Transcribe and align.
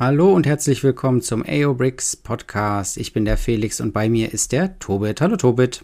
Hallo 0.00 0.32
und 0.32 0.46
herzlich 0.46 0.82
willkommen 0.82 1.20
zum 1.20 1.44
AO 1.46 1.74
Bricks 1.74 2.16
Podcast. 2.16 2.96
Ich 2.96 3.12
bin 3.12 3.26
der 3.26 3.36
Felix 3.36 3.82
und 3.82 3.92
bei 3.92 4.08
mir 4.08 4.32
ist 4.32 4.50
der 4.50 4.78
Tobit. 4.78 5.20
Hallo 5.20 5.36
Tobit. 5.36 5.82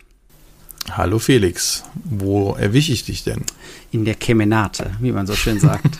Hallo 0.91 1.19
Felix. 1.19 1.85
Wo 2.03 2.55
erwische 2.55 2.93
ich 2.93 3.05
dich 3.05 3.25
denn? 3.25 3.43
In 3.93 4.07
der 4.07 4.15
Kemenate, 4.15 4.93
wie 5.01 5.13
man 5.13 5.27
so 5.27 5.35
schön 5.35 5.61
sagt. 5.61 5.99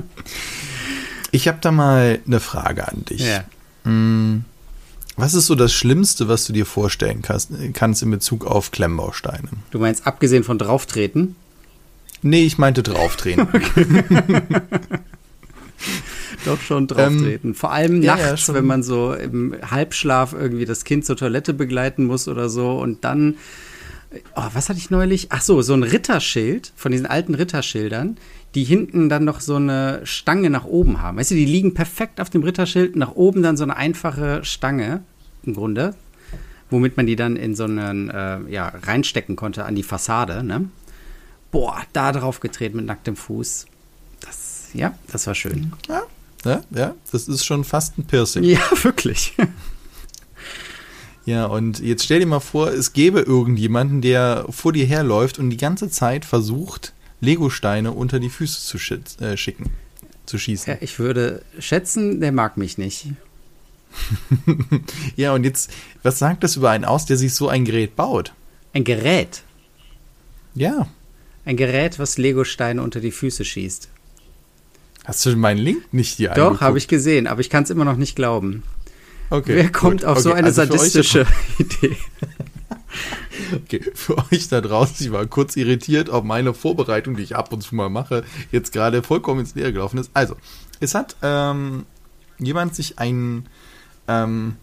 ich 1.30 1.46
habe 1.46 1.58
da 1.60 1.70
mal 1.70 2.18
eine 2.26 2.40
Frage 2.40 2.88
an 2.88 3.04
dich. 3.04 3.20
Ja. 3.20 3.44
Hm, 3.84 4.44
was 5.14 5.34
ist 5.34 5.46
so 5.46 5.54
das 5.54 5.72
Schlimmste, 5.72 6.26
was 6.26 6.44
du 6.46 6.52
dir 6.52 6.66
vorstellen 6.66 7.22
kannst, 7.22 7.52
kannst 7.74 8.02
in 8.02 8.10
Bezug 8.10 8.44
auf 8.44 8.72
Klemmbausteine? 8.72 9.50
Du 9.70 9.78
meinst 9.78 10.08
abgesehen 10.08 10.42
von 10.42 10.58
drauftreten? 10.58 11.36
Nee, 12.22 12.42
ich 12.42 12.58
meinte 12.58 12.82
drauftreten. 12.82 13.46
Doch 16.44 16.60
schon 16.60 16.86
drauftreten. 16.86 17.50
Ähm, 17.50 17.54
Vor 17.54 17.72
allem 17.72 18.02
ja, 18.02 18.16
nachts, 18.16 18.48
ja, 18.48 18.54
wenn 18.54 18.66
man 18.66 18.82
so 18.82 19.12
im 19.12 19.54
Halbschlaf 19.68 20.32
irgendwie 20.32 20.64
das 20.64 20.84
Kind 20.84 21.04
zur 21.04 21.16
Toilette 21.16 21.54
begleiten 21.54 22.04
muss 22.04 22.28
oder 22.28 22.48
so 22.48 22.78
und 22.78 23.04
dann. 23.04 23.36
Oh, 24.34 24.48
was 24.52 24.68
hatte 24.68 24.78
ich 24.78 24.90
neulich? 24.90 25.28
Ach 25.30 25.42
so, 25.42 25.60
so 25.62 25.74
ein 25.74 25.82
Ritterschild 25.82 26.72
von 26.76 26.92
diesen 26.92 27.06
alten 27.06 27.34
Ritterschildern, 27.34 28.16
die 28.54 28.64
hinten 28.64 29.08
dann 29.08 29.24
noch 29.24 29.40
so 29.40 29.56
eine 29.56 30.00
Stange 30.04 30.48
nach 30.48 30.64
oben 30.64 31.02
haben. 31.02 31.18
Weißt 31.18 31.32
du, 31.32 31.34
die 31.34 31.44
liegen 31.44 31.74
perfekt 31.74 32.20
auf 32.20 32.30
dem 32.30 32.42
Ritterschild, 32.42 32.96
nach 32.96 33.14
oben 33.14 33.42
dann 33.42 33.56
so 33.56 33.64
eine 33.64 33.76
einfache 33.76 34.44
Stange 34.44 35.02
im 35.44 35.54
Grunde, 35.54 35.94
womit 36.70 36.96
man 36.96 37.06
die 37.06 37.16
dann 37.16 37.36
in 37.36 37.54
so 37.54 37.64
einen, 37.64 38.08
äh, 38.08 38.38
ja, 38.48 38.68
reinstecken 38.68 39.36
konnte 39.36 39.64
an 39.64 39.74
die 39.74 39.82
Fassade, 39.82 40.42
ne? 40.42 40.70
Boah, 41.50 41.82
da 41.92 42.12
drauf 42.12 42.40
getreten 42.40 42.76
mit 42.76 42.86
nacktem 42.86 43.16
Fuß. 43.16 43.66
Ja, 44.74 44.94
das 45.10 45.26
war 45.26 45.34
schön. 45.34 45.72
Ja, 45.88 46.02
ja, 46.44 46.62
ja, 46.70 46.94
das 47.10 47.28
ist 47.28 47.44
schon 47.44 47.64
fast 47.64 47.98
ein 47.98 48.06
Piercing. 48.06 48.44
Ja, 48.44 48.60
wirklich. 48.82 49.34
Ja, 51.26 51.46
und 51.46 51.80
jetzt 51.80 52.04
stell 52.04 52.20
dir 52.20 52.26
mal 52.26 52.40
vor, 52.40 52.68
es 52.68 52.92
gäbe 52.92 53.20
irgendjemanden, 53.20 54.00
der 54.00 54.46
vor 54.50 54.72
dir 54.72 54.86
herläuft 54.86 55.40
und 55.40 55.50
die 55.50 55.56
ganze 55.56 55.90
Zeit 55.90 56.24
versucht, 56.24 56.92
Legosteine 57.20 57.90
unter 57.90 58.20
die 58.20 58.30
Füße 58.30 58.60
zu 58.60 58.78
äh, 59.24 59.36
schicken, 59.36 59.70
zu 60.26 60.38
schießen. 60.38 60.74
Ja, 60.74 60.78
ich 60.80 61.00
würde 61.00 61.42
schätzen, 61.58 62.20
der 62.20 62.30
mag 62.30 62.56
mich 62.56 62.78
nicht. 62.78 63.08
ja, 65.16 65.34
und 65.34 65.42
jetzt, 65.42 65.72
was 66.04 66.20
sagt 66.20 66.44
das 66.44 66.56
über 66.56 66.70
einen 66.70 66.84
aus, 66.84 67.06
der 67.06 67.16
sich 67.16 67.34
so 67.34 67.48
ein 67.48 67.64
Gerät 67.64 67.96
baut? 67.96 68.32
Ein 68.72 68.84
Gerät? 68.84 69.42
Ja. 70.54 70.86
Ein 71.44 71.56
Gerät, 71.56 71.98
was 71.98 72.18
Legosteine 72.18 72.82
unter 72.82 73.00
die 73.00 73.10
Füße 73.10 73.44
schießt. 73.44 73.88
Hast 75.06 75.24
du 75.24 75.36
meinen 75.36 75.58
Link 75.58 75.92
nicht 75.92 76.16
hier 76.16 76.30
Doch, 76.30 76.60
habe 76.60 76.78
ich 76.78 76.88
gesehen, 76.88 77.28
aber 77.28 77.40
ich 77.40 77.48
kann 77.48 77.62
es 77.62 77.70
immer 77.70 77.84
noch 77.84 77.96
nicht 77.96 78.16
glauben. 78.16 78.64
Okay, 79.30 79.54
Wer 79.54 79.70
kommt 79.70 80.00
gut. 80.00 80.04
auf 80.04 80.18
okay, 80.18 80.22
so 80.22 80.32
eine 80.32 80.48
also 80.48 80.62
sadistische 80.62 81.26
Idee? 81.58 81.96
Okay, 83.54 83.80
für 83.94 84.16
euch 84.32 84.48
da 84.48 84.60
draußen, 84.60 85.06
ich 85.06 85.12
war 85.12 85.24
kurz 85.26 85.56
irritiert, 85.56 86.08
ob 86.08 86.24
meine 86.24 86.54
Vorbereitung, 86.54 87.16
die 87.16 87.22
ich 87.22 87.36
ab 87.36 87.52
und 87.52 87.60
zu 87.60 87.74
mal 87.76 87.90
mache, 87.90 88.24
jetzt 88.50 88.72
gerade 88.72 89.02
vollkommen 89.02 89.40
ins 89.40 89.54
Leere 89.54 89.72
gelaufen 89.72 89.98
ist. 89.98 90.10
Also, 90.14 90.36
es 90.80 90.94
hat 90.94 91.16
ähm, 91.22 91.84
jemand 92.38 92.74
sich 92.74 92.98
ein, 92.98 93.46
ähm, 94.08 94.56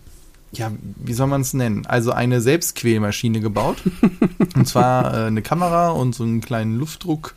ja, 0.52 0.72
wie 0.98 1.14
soll 1.14 1.28
man 1.28 1.42
es 1.42 1.54
nennen? 1.54 1.86
Also 1.86 2.12
eine 2.12 2.42
Selbstquälmaschine 2.42 3.40
gebaut. 3.40 3.78
und 4.56 4.68
zwar 4.68 5.14
äh, 5.14 5.28
eine 5.28 5.44
Kamera 5.44 5.90
und 5.92 6.14
so 6.16 6.24
einen 6.24 6.42
kleinen 6.42 6.78
Luftdruck 6.78 7.36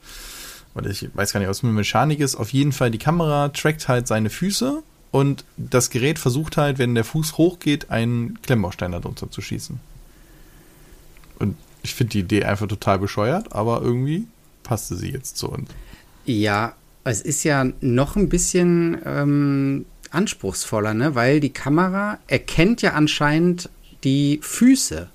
oder 0.77 0.91
ich 0.91 1.09
weiß 1.15 1.33
gar 1.33 1.41
nicht, 1.41 1.49
was 1.49 1.63
mit 1.63 1.73
Mechanik 1.73 2.21
ist. 2.21 2.37
Auf 2.37 2.53
jeden 2.53 2.73
Fall, 2.73 2.91
die 2.91 2.99
Kamera 2.99 3.49
trackt 3.49 3.89
halt 3.89 4.07
seine 4.07 4.31
Füße 4.31 4.83
und 5.11 5.45
das 5.57 5.91
Gerät 5.91 6.19
versucht 6.19 6.57
halt, 6.57 6.79
wenn 6.79 6.95
der 6.95 7.05
Fuß 7.05 7.39
hochgeht, 7.39 7.91
einen 7.91 8.41
Klemmbaustein 8.43 8.93
darunter 8.93 9.31
zu 9.31 9.41
schießen. 9.41 9.81
Und 11.39 11.57
ich 11.83 11.95
finde 11.95 12.13
die 12.13 12.21
Idee 12.21 12.45
einfach 12.45 12.69
total 12.69 12.99
bescheuert, 12.99 13.53
aber 13.53 13.81
irgendwie 13.81 14.27
passte 14.63 14.97
sie 14.97 15.11
jetzt 15.11 15.39
zu 15.39 15.49
uns. 15.51 15.71
Ja, 16.27 16.75
es 17.05 17.23
ist 17.23 17.45
ja 17.45 17.67
noch 17.81 18.17
ein 18.17 18.29
bisschen 18.29 18.99
ähm, 19.05 19.87
anspruchsvoller, 20.11 20.93
ne? 20.93 21.15
weil 21.15 21.41
die 21.41 21.53
Kamera 21.53 22.19
erkennt 22.27 22.83
ja 22.83 22.93
anscheinend 22.93 23.71
die 24.05 24.41
Füße. 24.43 25.09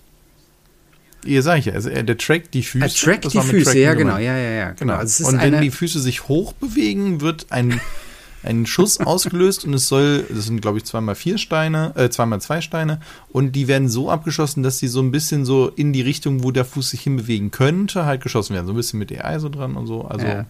Ihr 1.26 1.44
sag 1.44 1.60
ich 1.60 1.66
ja, 1.66 1.74
also 1.74 1.90
der 1.90 2.18
trackt 2.18 2.54
die 2.54 2.64
Füße. 2.64 2.86
Er 2.86 2.90
trackt 2.90 3.34
die 3.34 3.40
Füße, 3.40 3.78
ja 3.78 3.94
genau, 3.94 4.18
ja, 4.18 4.36
ja, 4.38 4.52
ja. 4.52 4.72
Genau. 4.72 4.96
Also 4.96 5.28
und 5.28 5.40
wenn 5.40 5.62
die 5.62 5.72
Füße 5.72 6.00
sich 6.00 6.28
hoch 6.28 6.54
bewegen, 6.54 7.22
wird 7.22 7.48
ein, 7.50 7.80
ein 8.44 8.66
Schuss 8.66 9.00
ausgelöst 9.00 9.66
und 9.66 9.74
es 9.74 9.88
soll, 9.88 10.26
das 10.30 10.46
sind 10.46 10.62
glaube 10.62 10.80
ich 10.80 10.86
zweimal 10.86 11.16
vier 11.16 11.38
Steine, 11.38 11.94
äh, 11.96 12.10
zweimal 12.10 12.42
zwei 12.42 12.62
Steine 12.62 13.00
und 13.30 13.56
die 13.56 13.68
werden 13.68 13.88
so 13.88 14.10
abgeschossen, 14.10 14.64
dass 14.64 14.80
sie 14.80 14.88
so 14.88 15.00
ein 15.02 15.12
bisschen 15.12 15.46
so 15.46 15.70
in 15.70 15.94
die 15.94 16.02
Richtung, 16.02 16.44
wo 16.44 16.52
der 16.52 16.66
Fuß 16.66 16.90
sich 16.90 17.02
hinbewegen 17.02 17.52
könnte, 17.52 18.06
halt 18.06 18.22
geschossen 18.22 18.56
werden. 18.56 18.66
So 18.66 18.74
ein 18.74 18.78
bisschen 18.78 19.00
mit 19.00 19.12
AI 19.12 19.40
so 19.40 19.50
dran 19.50 19.76
und 19.76 19.86
so. 19.86 20.06
Also, 20.06 20.26
ja. 20.26 20.46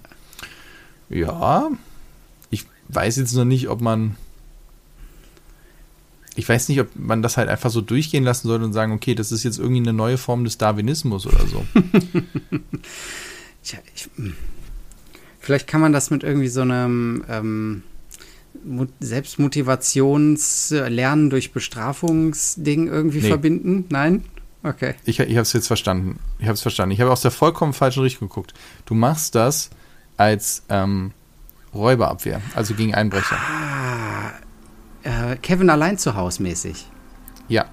ja. 1.10 1.70
Ich 2.50 2.66
weiß 2.88 3.18
jetzt 3.18 3.34
noch 3.34 3.46
nicht, 3.46 3.68
ob 3.68 3.82
man 3.82 4.16
ich 6.36 6.48
weiß 6.48 6.70
nicht, 6.70 6.80
ob 6.80 6.88
man 6.96 7.22
das 7.22 7.36
halt 7.38 7.50
einfach 7.50 7.70
so 7.70 7.82
durchgehen 7.82 8.24
lassen 8.24 8.48
sollte 8.48 8.66
und 8.66 8.74
sagen, 8.74 8.94
okay, 8.94 9.14
das 9.16 9.32
ist 9.32 9.44
jetzt 9.44 9.60
irgendwie 9.60 9.82
eine 9.82 9.94
neue 9.94 10.18
Form 10.18 10.44
des 10.44 10.58
Darwinismus 10.58 11.28
oder 11.28 11.46
so. 11.46 11.66
Tja, 13.64 13.78
ich, 13.94 14.10
hm. 14.16 14.34
vielleicht 15.40 15.68
kann 15.68 15.82
man 15.82 15.94
das 15.94 16.10
mit 16.10 16.24
irgendwie 16.24 16.48
so 16.48 16.62
einem 16.62 17.24
ähm, 17.30 17.84
Selbstmotivationslernen 19.00 21.30
durch 21.30 21.52
Bestrafungsding 21.52 22.88
irgendwie 22.88 23.22
nee. 23.22 23.28
verbinden. 23.28 23.86
Nein? 23.90 24.26
Okay. 24.64 24.96
Ich, 25.06 25.20
ich 25.20 25.32
habe 25.32 25.42
es 25.42 25.54
jetzt 25.54 25.68
verstanden. 25.68 26.20
Ich 26.40 26.46
habe 26.46 26.54
es 26.54 26.62
verstanden. 26.62 26.94
Ich 26.94 27.02
habe 27.02 27.12
aus 27.12 27.22
der 27.22 27.32
vollkommen 27.32 27.74
falschen 27.74 28.04
Richtung 28.04 28.30
geguckt. 28.30 28.54
Du 28.86 28.94
machst 28.94 29.36
das 29.36 29.72
als 30.18 30.64
ähm, 30.70 31.12
Räuberabwehr, 31.74 32.42
also 32.54 32.76
gegen 32.76 32.94
Einbrecher. 32.94 33.38
Ah, 33.38 34.34
äh, 35.04 35.36
Kevin 35.38 35.70
allein 35.70 35.98
zu 35.98 36.16
Hause 36.16 36.44
mäßig. 36.44 36.88
Ja. 37.48 37.66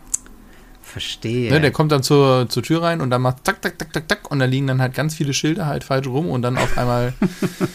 Verstehe. 0.82 1.50
Ne, 1.50 1.60
der 1.60 1.70
kommt 1.70 1.92
dann 1.92 2.02
zur, 2.02 2.48
zur 2.48 2.62
Tür 2.62 2.82
rein 2.82 3.00
und 3.00 3.10
dann 3.10 3.20
macht 3.20 3.44
tak, 3.44 3.60
tak, 3.60 3.78
tak, 3.78 3.92
tak, 3.92 4.08
tak 4.08 4.30
und 4.30 4.38
da 4.38 4.46
liegen 4.46 4.66
dann 4.66 4.80
halt 4.80 4.94
ganz 4.94 5.14
viele 5.14 5.34
Schilder 5.34 5.66
halt 5.66 5.84
falsch 5.84 6.06
rum 6.06 6.30
und 6.30 6.42
dann 6.42 6.56
auf 6.56 6.78
einmal 6.78 7.12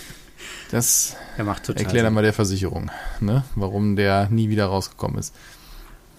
das 0.72 1.16
erklärt 1.38 2.06
dann 2.06 2.14
mal 2.14 2.24
der 2.24 2.34
Versicherung, 2.34 2.90
ne, 3.20 3.44
warum 3.56 3.96
der 3.96 4.30
nie 4.30 4.50
wieder 4.50 4.66
rausgekommen 4.66 5.20
ist. 5.20 5.36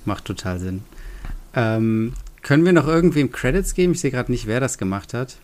Macht 0.04 0.24
total 0.24 0.60
Sinn. 0.60 0.84
Ähm, 1.54 2.12
können 2.42 2.64
wir 2.64 2.72
noch 2.72 2.86
irgendwem 2.86 3.32
Credits 3.32 3.74
geben? 3.74 3.94
Ich 3.94 4.00
sehe 4.00 4.10
gerade 4.10 4.30
nicht, 4.30 4.46
wer 4.46 4.60
das 4.60 4.78
gemacht 4.78 5.14
hat. 5.14 5.36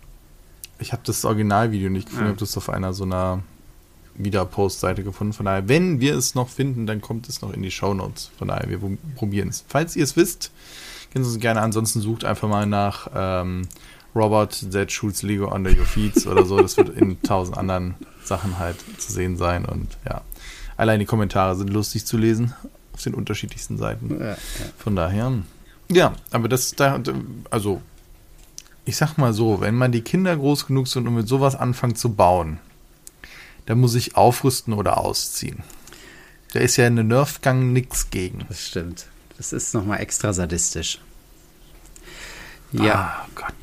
Ich 0.78 0.92
habe 0.92 1.02
das 1.04 1.24
Originalvideo 1.24 1.90
nicht 1.90 2.06
gefunden, 2.06 2.26
ah. 2.26 2.30
habe 2.30 2.40
das 2.40 2.56
auf 2.56 2.70
einer 2.70 2.92
so 2.92 3.04
einer 3.04 3.42
wieder 4.24 4.44
Postseite 4.44 5.02
gefunden. 5.02 5.32
Von 5.32 5.46
daher, 5.46 5.68
wenn 5.68 6.00
wir 6.00 6.14
es 6.16 6.34
noch 6.34 6.48
finden, 6.48 6.86
dann 6.86 7.00
kommt 7.00 7.28
es 7.28 7.42
noch 7.42 7.52
in 7.52 7.62
die 7.62 7.70
Show 7.70 7.94
Notes. 7.94 8.30
Von 8.38 8.48
daher, 8.48 8.68
wir 8.68 8.80
probieren 9.16 9.48
es. 9.48 9.64
Falls 9.68 9.96
ihr 9.96 10.04
es 10.04 10.16
wisst, 10.16 10.50
könnt 11.12 11.24
ihr 11.24 11.30
es 11.30 11.38
gerne. 11.38 11.60
Ansonsten 11.60 12.00
sucht 12.00 12.24
einfach 12.24 12.48
mal 12.48 12.66
nach 12.66 13.08
ähm, 13.14 13.68
Robert 14.14 14.72
that 14.72 14.90
shoots 14.90 15.22
Lego 15.22 15.52
under 15.54 15.70
your 15.70 15.84
feet 15.84 16.26
oder 16.26 16.44
so. 16.44 16.60
Das 16.60 16.76
wird 16.76 16.90
in 16.90 17.20
tausend 17.22 17.56
anderen 17.56 17.94
Sachen 18.24 18.58
halt 18.58 18.76
zu 18.98 19.12
sehen 19.12 19.36
sein. 19.36 19.64
Und 19.64 19.88
ja, 20.08 20.22
allein 20.76 21.00
die 21.00 21.06
Kommentare 21.06 21.56
sind 21.56 21.70
lustig 21.70 22.06
zu 22.06 22.16
lesen 22.16 22.54
auf 22.92 23.02
den 23.02 23.14
unterschiedlichsten 23.14 23.78
Seiten. 23.78 24.18
Ja, 24.18 24.26
ja. 24.30 24.36
Von 24.78 24.96
daher, 24.96 25.32
ja, 25.90 26.12
aber 26.30 26.48
das 26.48 26.72
da, 26.72 27.00
also 27.50 27.80
ich 28.84 28.96
sag 28.96 29.18
mal 29.18 29.32
so, 29.32 29.60
wenn 29.60 29.74
man 29.74 29.92
die 29.92 30.02
Kinder 30.02 30.36
groß 30.36 30.66
genug 30.66 30.88
sind 30.88 31.06
und 31.06 31.14
mit 31.14 31.28
sowas 31.28 31.54
anfangen 31.54 31.94
zu 31.94 32.12
bauen, 32.14 32.58
da 33.70 33.76
muss 33.76 33.94
ich 33.94 34.16
aufrüsten 34.16 34.74
oder 34.74 34.98
ausziehen. 34.98 35.62
Da 36.52 36.58
ist 36.58 36.76
ja 36.76 36.88
in 36.88 36.96
der 36.96 37.04
Nerfgang 37.04 37.72
nichts 37.72 38.10
gegen. 38.10 38.44
Das 38.48 38.66
stimmt. 38.66 39.06
Das 39.36 39.52
ist 39.52 39.74
nochmal 39.74 40.00
extra 40.00 40.32
sadistisch. 40.32 40.98
Ja. 42.72 43.24
Oh 43.28 43.30
Gott. 43.36 43.54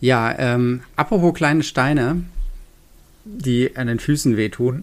Ja, 0.00 0.36
ähm, 0.36 0.82
apropos 0.96 1.32
kleine 1.32 1.62
Steine, 1.62 2.24
die 3.24 3.76
an 3.76 3.86
den 3.86 4.00
Füßen 4.00 4.36
wehtun. 4.36 4.82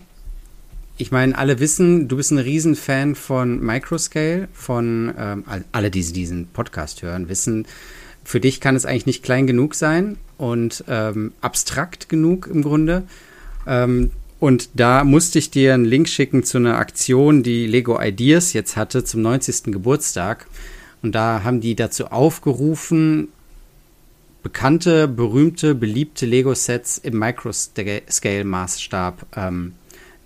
Ich 0.95 1.11
meine, 1.11 1.37
alle 1.37 1.59
wissen, 1.59 2.07
du 2.07 2.15
bist 2.15 2.31
ein 2.31 2.37
Riesenfan 2.37 3.15
von 3.15 3.59
Microscale, 3.59 4.47
von 4.53 5.13
ähm, 5.17 5.43
alle, 5.73 5.91
die 5.91 6.09
diesen 6.13 6.47
Podcast 6.47 7.01
hören, 7.01 7.27
wissen, 7.27 7.67
für 8.23 8.39
dich 8.39 8.61
kann 8.61 8.77
es 8.77 8.85
eigentlich 8.85 9.07
nicht 9.07 9.23
klein 9.23 9.45
genug 9.45 9.75
sein 9.75 10.17
und 10.37 10.85
ähm, 10.87 11.33
abstrakt 11.41 12.07
genug 12.07 12.47
im 12.47 12.61
Grunde. 12.61 13.03
Ähm, 13.67 14.11
und 14.41 14.69
da 14.73 15.03
musste 15.03 15.37
ich 15.37 15.51
dir 15.51 15.75
einen 15.75 15.85
Link 15.85 16.09
schicken 16.09 16.43
zu 16.43 16.57
einer 16.57 16.79
Aktion, 16.79 17.43
die 17.43 17.67
Lego 17.67 18.01
Ideas 18.01 18.53
jetzt 18.53 18.75
hatte 18.75 19.03
zum 19.03 19.21
90. 19.21 19.65
Geburtstag. 19.65 20.47
Und 21.03 21.13
da 21.13 21.43
haben 21.43 21.61
die 21.61 21.75
dazu 21.75 22.07
aufgerufen, 22.07 23.27
bekannte, 24.41 25.07
berühmte, 25.07 25.75
beliebte 25.75 26.25
Lego-Sets 26.25 26.97
im 26.97 27.19
Microscale-Maßstab 27.19 29.13
ähm, 29.35 29.73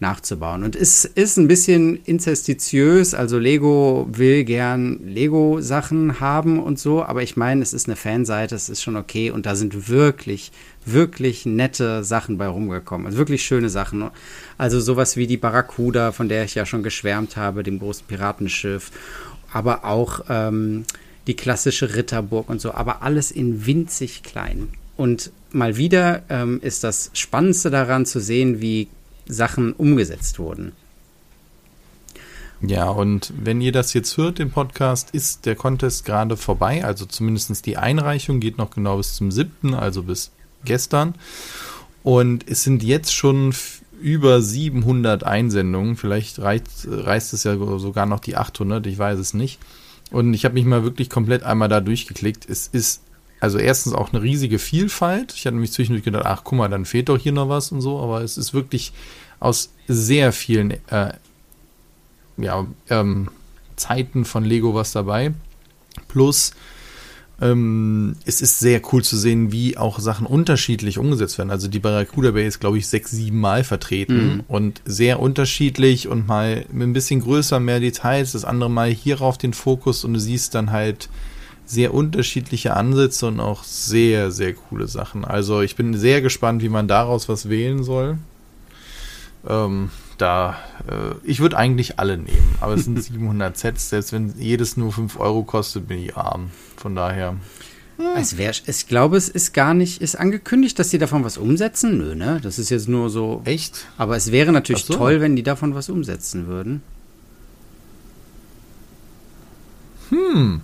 nachzubauen. 0.05 0.63
Und 0.63 0.75
es 0.75 1.03
ist 1.03 1.37
ein 1.37 1.47
bisschen 1.47 1.99
inzestiziös, 2.05 3.15
also 3.15 3.39
Lego 3.39 4.07
will 4.11 4.43
gern 4.43 4.99
Lego-Sachen 5.03 6.19
haben 6.19 6.59
und 6.59 6.77
so, 6.77 7.03
aber 7.03 7.23
ich 7.23 7.35
meine, 7.35 7.63
es 7.63 7.73
ist 7.73 7.87
eine 7.87 7.95
Fanseite, 7.95 8.53
es 8.53 8.69
ist 8.69 8.83
schon 8.83 8.97
okay 8.97 9.31
und 9.31 9.47
da 9.47 9.55
sind 9.55 9.89
wirklich, 9.89 10.51
wirklich 10.85 11.47
nette 11.47 12.03
Sachen 12.03 12.37
bei 12.37 12.47
rumgekommen. 12.47 13.07
Also 13.07 13.17
wirklich 13.17 13.43
schöne 13.43 13.69
Sachen. 13.69 14.11
Also 14.59 14.79
sowas 14.79 15.17
wie 15.17 15.25
die 15.25 15.37
Barracuda, 15.37 16.11
von 16.11 16.29
der 16.29 16.45
ich 16.45 16.53
ja 16.53 16.67
schon 16.67 16.83
geschwärmt 16.83 17.35
habe, 17.35 17.63
dem 17.63 17.79
großen 17.79 18.05
Piratenschiff, 18.05 18.91
aber 19.51 19.85
auch 19.85 20.25
ähm, 20.29 20.83
die 21.25 21.35
klassische 21.35 21.95
Ritterburg 21.95 22.47
und 22.47 22.61
so, 22.61 22.75
aber 22.75 23.01
alles 23.01 23.31
in 23.31 23.65
winzig 23.65 24.21
klein. 24.21 24.67
Und 24.97 25.31
mal 25.51 25.77
wieder 25.77 26.21
ähm, 26.29 26.59
ist 26.61 26.83
das 26.83 27.09
Spannendste 27.13 27.71
daran 27.71 28.05
zu 28.05 28.19
sehen, 28.19 28.61
wie 28.61 28.87
Sachen 29.27 29.73
umgesetzt 29.73 30.39
wurden. 30.39 30.73
Ja, 32.61 32.89
und 32.89 33.33
wenn 33.37 33.61
ihr 33.61 33.71
das 33.71 33.93
jetzt 33.93 34.17
hört, 34.17 34.39
den 34.39 34.49
Podcast, 34.49 35.11
ist 35.11 35.45
der 35.45 35.55
Contest 35.55 36.05
gerade 36.05 36.37
vorbei. 36.37 36.85
Also 36.85 37.05
zumindest 37.05 37.65
die 37.65 37.77
Einreichung 37.77 38.39
geht 38.39 38.57
noch 38.57 38.71
genau 38.71 38.97
bis 38.97 39.15
zum 39.15 39.31
7., 39.31 39.73
also 39.73 40.03
bis 40.03 40.31
gestern. 40.63 41.15
Und 42.03 42.49
es 42.49 42.63
sind 42.63 42.83
jetzt 42.83 43.13
schon 43.13 43.53
über 44.01 44.41
700 44.41 45.23
Einsendungen. 45.23 45.95
Vielleicht 45.95 46.39
reicht, 46.39 46.69
reißt 46.85 47.33
es 47.33 47.43
ja 47.43 47.57
sogar 47.77 48.05
noch 48.05 48.19
die 48.19 48.35
800, 48.35 48.85
ich 48.87 48.97
weiß 48.97 49.19
es 49.19 49.33
nicht. 49.33 49.59
Und 50.11 50.33
ich 50.33 50.45
habe 50.45 50.53
mich 50.53 50.65
mal 50.65 50.83
wirklich 50.83 51.09
komplett 51.09 51.43
einmal 51.43 51.67
da 51.67 51.81
durchgeklickt. 51.81 52.47
Es 52.49 52.67
ist 52.67 53.01
also 53.45 53.59
erstens 53.59 53.93
auch 53.93 54.11
eine 54.11 54.23
riesige 54.23 54.57
Vielfalt. 54.57 55.31
Ich 55.35 55.45
hatte 55.45 55.55
mich 55.55 55.71
zwischendurch 55.71 56.03
gedacht, 56.03 56.25
ach 56.25 56.43
guck 56.43 56.57
mal, 56.57 56.67
dann 56.67 56.83
fehlt 56.83 57.09
doch 57.09 57.19
hier 57.19 57.31
noch 57.31 57.47
was 57.47 57.71
und 57.71 57.79
so, 57.79 57.99
aber 57.99 58.21
es 58.21 58.39
ist 58.39 58.55
wirklich 58.55 58.91
aus 59.39 59.69
sehr 59.87 60.31
vielen 60.31 60.71
äh, 60.89 61.13
ja, 62.37 62.65
ähm, 62.89 63.29
Zeiten 63.75 64.25
von 64.25 64.43
Lego 64.43 64.73
was 64.73 64.93
dabei. 64.93 65.31
Plus 66.07 66.53
ähm, 67.39 68.15
es 68.25 68.41
ist 68.41 68.57
sehr 68.57 68.81
cool 68.91 69.03
zu 69.03 69.15
sehen, 69.15 69.51
wie 69.51 69.77
auch 69.77 69.99
Sachen 69.99 70.25
unterschiedlich 70.25 70.97
umgesetzt 70.97 71.37
werden. 71.37 71.51
Also 71.51 71.67
die 71.67 71.77
Barracuda 71.77 72.31
Bay 72.31 72.47
ist, 72.47 72.59
glaube 72.59 72.79
ich, 72.79 72.87
sechs, 72.87 73.11
sieben 73.11 73.39
Mal 73.39 73.63
vertreten 73.63 74.37
mhm. 74.37 74.43
und 74.47 74.81
sehr 74.85 75.19
unterschiedlich 75.19 76.07
und 76.07 76.25
mal 76.25 76.65
mit 76.71 76.87
ein 76.87 76.93
bisschen 76.93 77.21
größer, 77.21 77.59
mehr 77.59 77.79
Details, 77.79 78.31
das 78.31 78.43
andere 78.43 78.71
Mal 78.71 78.89
hierauf 78.89 79.37
den 79.37 79.53
Fokus 79.53 80.03
und 80.03 80.13
du 80.13 80.19
siehst 80.19 80.55
dann 80.55 80.71
halt 80.71 81.09
sehr 81.65 81.93
unterschiedliche 81.93 82.75
Ansätze 82.75 83.27
und 83.27 83.39
auch 83.39 83.63
sehr, 83.63 84.31
sehr 84.31 84.53
coole 84.53 84.87
Sachen. 84.87 85.25
Also 85.25 85.61
ich 85.61 85.75
bin 85.75 85.97
sehr 85.97 86.21
gespannt, 86.21 86.61
wie 86.61 86.69
man 86.69 86.87
daraus 86.87 87.27
was 87.27 87.49
wählen 87.49 87.83
soll. 87.83 88.17
Ähm, 89.47 89.89
da, 90.17 90.57
äh, 90.87 91.15
ich 91.23 91.39
würde 91.39 91.57
eigentlich 91.57 91.99
alle 91.99 92.17
nehmen, 92.17 92.55
aber 92.59 92.73
es 92.75 92.85
sind 92.85 93.01
700 93.03 93.57
Sets, 93.57 93.89
selbst 93.89 94.13
wenn 94.13 94.33
jedes 94.37 94.77
nur 94.77 94.91
5 94.91 95.19
Euro 95.19 95.43
kostet, 95.43 95.87
bin 95.87 95.99
ich 95.99 96.15
arm. 96.15 96.51
Von 96.77 96.95
daher. 96.95 97.35
Hm. 97.97 98.05
Es 98.17 98.37
wär, 98.37 98.51
ich 98.51 98.87
glaube, 98.87 99.17
es 99.17 99.29
ist 99.29 99.53
gar 99.53 99.73
nicht, 99.73 100.01
ist 100.01 100.15
angekündigt, 100.15 100.77
dass 100.77 100.89
sie 100.89 100.97
davon 100.97 101.23
was 101.23 101.37
umsetzen? 101.37 101.97
Nö, 101.97 102.15
ne? 102.15 102.39
Das 102.43 102.59
ist 102.59 102.69
jetzt 102.69 102.89
nur 102.89 103.09
so. 103.09 103.41
Echt? 103.45 103.87
Aber 103.97 104.15
es 104.15 104.31
wäre 104.31 104.51
natürlich 104.51 104.85
so. 104.85 104.95
toll, 104.95 105.21
wenn 105.21 105.35
die 105.35 105.43
davon 105.43 105.75
was 105.75 105.89
umsetzen 105.89 106.47
würden. 106.47 106.81
Hm. 110.09 110.61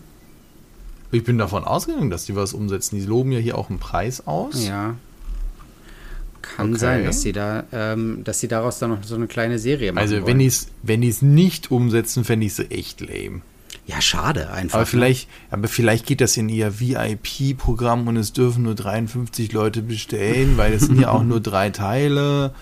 Ich 1.11 1.23
bin 1.23 1.37
davon 1.37 1.63
ausgegangen, 1.63 2.09
dass 2.09 2.25
die 2.25 2.35
was 2.35 2.53
umsetzen. 2.53 2.95
Die 2.95 3.05
loben 3.05 3.31
ja 3.31 3.39
hier 3.39 3.57
auch 3.57 3.69
einen 3.69 3.79
Preis 3.79 4.25
aus. 4.25 4.65
Ja. 4.65 4.95
Kann 6.41 6.69
okay. 6.69 6.79
sein, 6.79 7.05
dass 7.05 7.21
sie 7.21 7.33
da, 7.33 7.65
ähm, 7.71 8.23
dass 8.23 8.39
sie 8.39 8.47
daraus 8.47 8.79
dann 8.79 8.91
noch 8.91 9.03
so 9.03 9.15
eine 9.15 9.27
kleine 9.27 9.59
Serie 9.59 9.91
machen. 9.91 10.01
Also 10.01 10.25
wenn 10.25 10.39
die 10.39 10.47
es, 10.47 10.69
wenn 10.81 11.01
die 11.01 11.09
es 11.09 11.21
nicht 11.21 11.69
umsetzen, 11.69 12.23
fände 12.23 12.45
ich 12.45 12.55
sie 12.55 12.69
echt 12.71 13.01
lame. 13.01 13.41
Ja, 13.87 13.99
schade 13.99 14.51
einfach. 14.51 14.75
Aber 14.75 14.83
ne? 14.83 14.85
vielleicht, 14.85 15.27
aber 15.49 15.67
vielleicht 15.67 16.05
geht 16.05 16.21
das 16.21 16.37
in 16.37 16.49
ihr 16.49 16.79
VIP-Programm 16.79 18.07
und 18.07 18.15
es 18.15 18.31
dürfen 18.31 18.63
nur 18.63 18.75
53 18.75 19.51
Leute 19.51 19.81
bestellen, 19.81 20.55
weil 20.55 20.73
es 20.73 20.83
sind 20.83 20.99
ja 20.99 21.09
auch 21.09 21.23
nur 21.23 21.41
drei 21.41 21.71
Teile. 21.71 22.53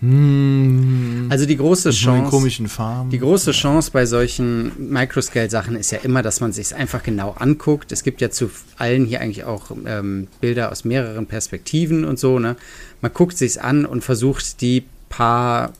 Hm. 0.00 1.26
Also 1.30 1.46
die 1.46 1.56
große 1.56 1.90
Chance, 1.90 2.30
komischen 2.30 2.68
Farben. 2.68 3.10
die 3.10 3.18
große 3.18 3.50
Chance 3.52 3.90
bei 3.92 4.06
solchen 4.06 4.72
Microscale-Sachen 4.90 5.76
ist 5.76 5.90
ja 5.90 5.98
immer, 5.98 6.22
dass 6.22 6.40
man 6.40 6.52
sich 6.52 6.74
einfach 6.74 7.02
genau 7.02 7.32
anguckt. 7.32 7.92
Es 7.92 8.02
gibt 8.02 8.20
ja 8.20 8.30
zu 8.30 8.50
allen 8.76 9.04
hier 9.04 9.20
eigentlich 9.20 9.44
auch 9.44 9.70
ähm, 9.84 10.28
Bilder 10.40 10.70
aus 10.72 10.84
mehreren 10.84 11.26
Perspektiven 11.26 12.04
und 12.04 12.18
so. 12.18 12.38
Ne, 12.38 12.56
man 13.00 13.12
guckt 13.12 13.36
sich's 13.36 13.58
an 13.58 13.84
und 13.84 14.04
versucht 14.04 14.60
die 14.60 14.84
paar 15.08 15.72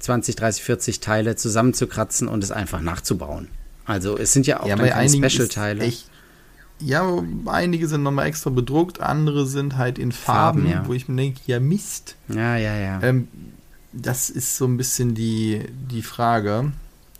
20, 0.00 0.36
30, 0.36 0.62
40 0.64 1.00
Teile 1.00 1.36
zusammenzukratzen 1.36 2.28
und 2.28 2.42
es 2.42 2.50
einfach 2.50 2.80
nachzubauen. 2.80 3.48
Also 3.84 4.16
es 4.16 4.32
sind 4.32 4.46
ja 4.46 4.60
auch 4.60 4.66
ja, 4.66 4.76
keine 4.76 5.08
Special-Teile. 5.08 5.92
Ja, 6.82 7.22
einige 7.46 7.88
sind 7.88 8.02
nochmal 8.02 8.26
extra 8.26 8.48
bedruckt, 8.48 9.00
andere 9.00 9.46
sind 9.46 9.76
halt 9.76 9.98
in 9.98 10.12
Farben, 10.12 10.62
Farben 10.62 10.70
ja. 10.70 10.88
wo 10.88 10.94
ich 10.94 11.08
mir 11.08 11.16
denke, 11.16 11.40
ja 11.46 11.60
Mist. 11.60 12.16
Ja, 12.28 12.56
ja, 12.56 12.74
ja. 12.74 13.02
Ähm, 13.02 13.28
das 13.92 14.30
ist 14.30 14.56
so 14.56 14.64
ein 14.66 14.78
bisschen 14.78 15.14
die, 15.14 15.62
die 15.90 16.02
Frage, 16.02 16.72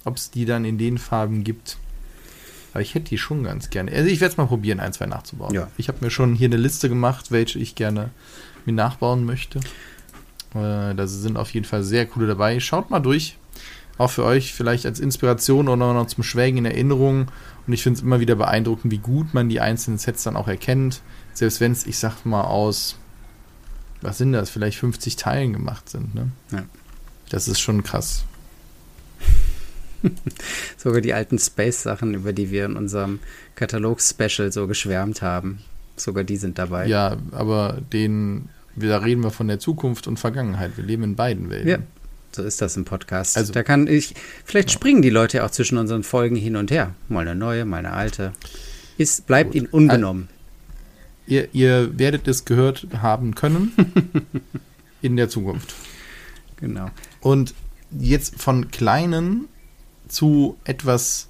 ob 0.04 0.16
es 0.16 0.30
die 0.30 0.46
dann 0.46 0.64
in 0.64 0.78
den 0.78 0.96
Farben 0.96 1.44
gibt. 1.44 1.76
Aber 2.72 2.80
ich 2.80 2.94
hätte 2.94 3.10
die 3.10 3.18
schon 3.18 3.42
ganz 3.42 3.68
gerne. 3.68 3.92
Also 3.92 4.08
ich 4.08 4.20
werde 4.20 4.32
es 4.32 4.38
mal 4.38 4.46
probieren, 4.46 4.80
ein, 4.80 4.92
zwei 4.92 5.06
nachzubauen. 5.06 5.52
Ja. 5.52 5.68
Ich 5.76 5.88
habe 5.88 5.98
mir 6.00 6.10
schon 6.10 6.34
hier 6.34 6.48
eine 6.48 6.56
Liste 6.56 6.88
gemacht, 6.88 7.30
welche 7.30 7.58
ich 7.58 7.74
gerne 7.74 8.10
mir 8.64 8.72
nachbauen 8.72 9.24
möchte. 9.24 9.58
Äh, 10.54 10.94
da 10.94 11.06
sind 11.06 11.36
auf 11.36 11.52
jeden 11.52 11.66
Fall 11.66 11.82
sehr 11.82 12.06
coole 12.06 12.28
dabei. 12.28 12.60
Schaut 12.60 12.90
mal 12.90 13.00
durch 13.00 13.36
auch 14.00 14.10
für 14.10 14.24
euch 14.24 14.54
vielleicht 14.54 14.86
als 14.86 14.98
Inspiration 14.98 15.68
oder 15.68 15.92
noch 15.92 16.06
zum 16.06 16.24
Schwelgen 16.24 16.58
in 16.58 16.64
Erinnerung. 16.64 17.30
Und 17.66 17.72
ich 17.72 17.82
finde 17.82 17.98
es 17.98 18.02
immer 18.02 18.18
wieder 18.18 18.34
beeindruckend, 18.34 18.90
wie 18.90 18.98
gut 18.98 19.34
man 19.34 19.50
die 19.50 19.60
einzelnen 19.60 19.98
Sets 19.98 20.22
dann 20.22 20.36
auch 20.36 20.48
erkennt. 20.48 21.02
Selbst 21.34 21.60
wenn 21.60 21.72
es, 21.72 21.86
ich 21.86 21.98
sag 21.98 22.24
mal, 22.24 22.44
aus, 22.44 22.96
was 24.00 24.16
sind 24.16 24.32
das, 24.32 24.48
vielleicht 24.48 24.78
50 24.78 25.16
Teilen 25.16 25.52
gemacht 25.52 25.90
sind. 25.90 26.14
Ne? 26.14 26.32
Ja. 26.50 26.62
Das 27.28 27.46
ist 27.46 27.60
schon 27.60 27.82
krass. 27.82 28.24
Sogar 30.78 31.02
die 31.02 31.12
alten 31.12 31.38
Space-Sachen, 31.38 32.14
über 32.14 32.32
die 32.32 32.50
wir 32.50 32.64
in 32.64 32.76
unserem 32.76 33.18
Katalog-Special 33.56 34.50
so 34.50 34.66
geschwärmt 34.66 35.20
haben. 35.20 35.60
Sogar 35.96 36.24
die 36.24 36.38
sind 36.38 36.58
dabei. 36.58 36.86
Ja, 36.86 37.18
aber 37.32 37.82
den, 37.92 38.48
da 38.76 38.96
reden 38.96 39.22
wir 39.22 39.30
von 39.30 39.46
der 39.46 39.58
Zukunft 39.58 40.06
und 40.06 40.18
Vergangenheit. 40.18 40.78
Wir 40.78 40.84
leben 40.84 41.02
in 41.02 41.16
beiden 41.16 41.50
Welten. 41.50 41.68
Ja, 41.68 41.78
so 42.32 42.42
ist 42.42 42.60
das 42.60 42.76
im 42.76 42.84
Podcast. 42.84 43.36
Also, 43.36 43.52
da 43.52 43.62
kann 43.62 43.86
ich, 43.86 44.14
vielleicht 44.44 44.70
springen 44.70 45.02
die 45.02 45.10
Leute 45.10 45.44
auch 45.44 45.50
zwischen 45.50 45.78
unseren 45.78 46.02
Folgen 46.02 46.36
hin 46.36 46.56
und 46.56 46.70
her. 46.70 46.94
Mal 47.08 47.26
eine 47.26 47.34
neue, 47.34 47.64
mal 47.64 47.78
eine 47.78 47.92
alte. 47.92 48.32
Ist, 48.98 49.26
bleibt 49.26 49.54
ihnen 49.54 49.66
unbenommen. 49.66 50.28
Ihr, 51.26 51.48
ihr 51.52 51.98
werdet 51.98 52.28
es 52.28 52.44
gehört 52.44 52.86
haben 53.00 53.34
können 53.34 53.72
in 55.02 55.16
der 55.16 55.28
Zukunft. 55.28 55.74
Genau. 56.56 56.90
Und 57.20 57.54
jetzt 57.98 58.40
von 58.40 58.70
kleinen 58.70 59.48
zu 60.08 60.56
etwas, 60.64 61.28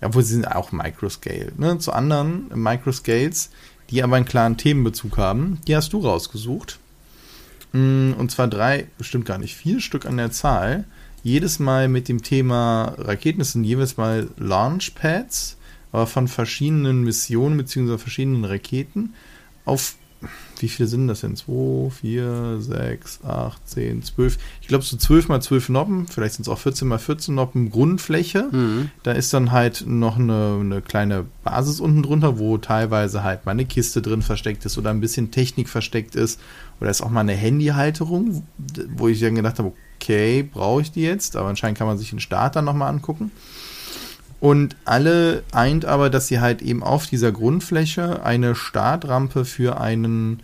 ja, 0.00 0.12
wo 0.14 0.20
sie 0.20 0.34
sind 0.34 0.46
auch 0.46 0.72
Microscale, 0.72 1.52
ne, 1.56 1.78
zu 1.78 1.92
anderen 1.92 2.50
Microscales, 2.54 3.50
die 3.90 4.02
aber 4.02 4.16
einen 4.16 4.24
klaren 4.24 4.56
Themenbezug 4.56 5.18
haben. 5.18 5.60
Die 5.66 5.76
hast 5.76 5.92
du 5.92 6.00
rausgesucht. 6.00 6.78
Mm, 7.72 8.12
und 8.12 8.30
zwar 8.30 8.48
drei, 8.48 8.86
bestimmt 8.98 9.24
gar 9.24 9.38
nicht, 9.38 9.56
vier 9.56 9.80
Stück 9.80 10.06
an 10.06 10.16
der 10.16 10.30
Zahl. 10.30 10.84
Jedes 11.22 11.58
Mal 11.58 11.88
mit 11.88 12.08
dem 12.08 12.22
Thema 12.22 12.94
Raketen. 12.98 13.38
Das 13.38 13.52
sind 13.52 13.64
jeweils 13.64 13.96
mal 13.96 14.28
Launchpads, 14.38 15.56
aber 15.92 16.06
von 16.06 16.28
verschiedenen 16.28 17.02
Missionen 17.02 17.56
bzw. 17.56 17.98
verschiedenen 17.98 18.44
Raketen 18.44 19.14
auf 19.64 19.94
wie 20.62 20.68
viele 20.68 20.88
sind 20.88 21.08
das 21.08 21.20
denn? 21.20 21.36
2, 21.36 21.90
4, 21.90 22.56
6, 22.60 23.20
8, 23.24 23.68
10, 23.68 24.02
12. 24.02 24.38
Ich 24.60 24.68
glaube, 24.68 24.84
so 24.84 24.96
12 24.96 25.28
mal 25.28 25.42
12 25.42 25.68
Noppen, 25.68 26.06
vielleicht 26.06 26.34
sind 26.34 26.42
es 26.42 26.48
auch 26.48 26.58
14 26.58 26.88
mal 26.88 26.98
14 26.98 27.34
Noppen 27.34 27.70
Grundfläche. 27.70 28.48
Mhm. 28.50 28.90
Da 29.02 29.12
ist 29.12 29.34
dann 29.34 29.52
halt 29.52 29.84
noch 29.86 30.18
eine, 30.18 30.58
eine, 30.60 30.80
kleine 30.80 31.26
Basis 31.44 31.80
unten 31.80 32.02
drunter, 32.02 32.38
wo 32.38 32.58
teilweise 32.58 33.22
halt 33.22 33.44
mal 33.44 33.52
eine 33.52 33.64
Kiste 33.64 34.00
drin 34.00 34.22
versteckt 34.22 34.64
ist 34.64 34.78
oder 34.78 34.90
ein 34.90 35.00
bisschen 35.00 35.30
Technik 35.30 35.68
versteckt 35.68 36.14
ist. 36.14 36.40
Oder 36.80 36.90
ist 36.90 37.02
auch 37.02 37.10
mal 37.10 37.20
eine 37.20 37.34
Handyhalterung, 37.34 38.46
wo 38.96 39.08
ich 39.08 39.20
dann 39.20 39.34
gedacht 39.34 39.58
habe, 39.58 39.72
okay, 39.96 40.42
brauche 40.42 40.82
ich 40.82 40.92
die 40.92 41.02
jetzt? 41.02 41.36
Aber 41.36 41.48
anscheinend 41.48 41.78
kann 41.78 41.86
man 41.86 41.98
sich 41.98 42.10
den 42.10 42.20
Starter 42.20 42.62
nochmal 42.62 42.88
angucken. 42.88 43.30
Und 44.42 44.74
alle 44.84 45.44
eint 45.52 45.84
aber, 45.84 46.10
dass 46.10 46.26
sie 46.26 46.40
halt 46.40 46.62
eben 46.62 46.82
auf 46.82 47.06
dieser 47.06 47.30
Grundfläche 47.30 48.24
eine 48.24 48.56
Startrampe 48.56 49.44
für 49.44 49.80
einen, 49.80 50.40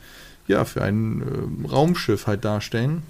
ja, 0.47 0.65
für 0.65 0.83
ein 0.83 1.67
äh, 1.67 1.69
Raumschiff 1.69 2.29
halt 2.29 2.45
darstellen. 2.45 3.03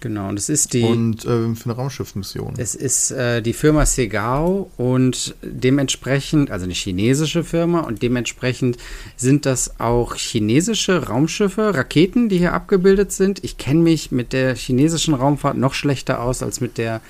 Genau, 0.00 0.28
und 0.28 0.38
es 0.38 0.48
ist 0.48 0.72
die. 0.72 0.84
Und 0.84 1.24
äh, 1.24 1.52
für 1.56 1.64
eine 1.64 1.72
Raumschiffmission. 1.72 2.54
Es 2.58 2.76
ist 2.76 3.10
äh, 3.10 3.42
die 3.42 3.54
Firma 3.54 3.86
Segao 3.86 4.70
und 4.76 5.34
dementsprechend, 5.42 6.52
also 6.52 6.62
eine 6.62 6.74
chinesische 6.74 7.42
Firma, 7.42 7.80
und 7.80 8.02
dementsprechend 8.02 8.78
sind 9.16 9.46
das 9.46 9.80
auch 9.80 10.14
chinesische 10.14 11.08
Raumschiffe, 11.08 11.74
Raketen, 11.74 12.28
die 12.28 12.38
hier 12.38 12.52
abgebildet 12.52 13.10
sind. 13.10 13.42
Ich 13.42 13.58
kenne 13.58 13.80
mich 13.80 14.12
mit 14.12 14.32
der 14.32 14.54
chinesischen 14.54 15.14
Raumfahrt 15.14 15.56
noch 15.56 15.74
schlechter 15.74 16.22
aus 16.22 16.44
als 16.44 16.60
mit 16.60 16.78
der 16.78 17.00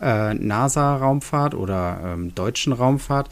äh, 0.00 0.34
NASA-Raumfahrt 0.34 1.54
oder 1.54 2.00
ähm, 2.04 2.34
deutschen 2.34 2.72
Raumfahrt. 2.72 3.28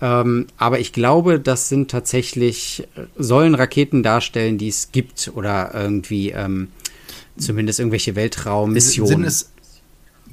Ähm, 0.00 0.48
aber 0.56 0.80
ich 0.80 0.92
glaube, 0.92 1.38
das 1.38 1.68
sind 1.68 1.90
tatsächlich, 1.90 2.88
äh, 2.96 3.02
sollen 3.16 3.54
Raketen 3.54 4.02
darstellen, 4.02 4.58
die 4.58 4.68
es 4.68 4.90
gibt 4.90 5.30
oder 5.34 5.72
irgendwie 5.74 6.30
ähm, 6.30 6.68
zumindest 7.38 7.78
irgendwelche 7.78 8.16
Weltraummissionen. 8.16 9.30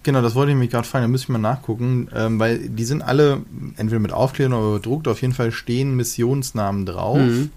genau, 0.03 0.21
das 0.21 0.33
wollte 0.35 0.51
ich 0.51 0.57
mich 0.57 0.71
gerade 0.71 0.87
fragen, 0.87 1.03
da 1.03 1.07
müsste 1.07 1.25
ich 1.25 1.29
mal 1.29 1.37
nachgucken, 1.37 2.09
ähm, 2.15 2.39
weil 2.39 2.57
die 2.69 2.85
sind 2.85 3.01
alle 3.01 3.43
entweder 3.77 3.99
mit 3.99 4.11
Aufklärung 4.11 4.53
oder 4.53 4.73
bedruckt, 4.79 5.07
auf 5.07 5.21
jeden 5.21 5.33
Fall 5.33 5.51
stehen 5.51 5.95
Missionsnamen 5.95 6.85
drauf. 6.85 7.19
Mhm. 7.19 7.51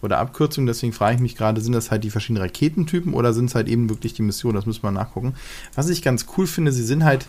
Oder 0.00 0.18
Abkürzungen, 0.18 0.68
deswegen 0.68 0.92
frage 0.92 1.16
ich 1.16 1.20
mich 1.20 1.34
gerade, 1.34 1.60
sind 1.60 1.72
das 1.72 1.90
halt 1.90 2.04
die 2.04 2.10
verschiedenen 2.10 2.42
Raketentypen 2.42 3.14
oder 3.14 3.32
sind 3.32 3.46
es 3.46 3.56
halt 3.56 3.66
eben 3.66 3.90
wirklich 3.90 4.14
die 4.14 4.22
Missionen? 4.22 4.54
Das 4.54 4.64
müssen 4.64 4.84
wir 4.84 4.92
nachgucken. 4.92 5.34
Was 5.74 5.88
ich 5.88 6.02
ganz 6.02 6.26
cool 6.36 6.46
finde, 6.46 6.70
sie 6.70 6.84
sind 6.84 7.02
halt, 7.02 7.26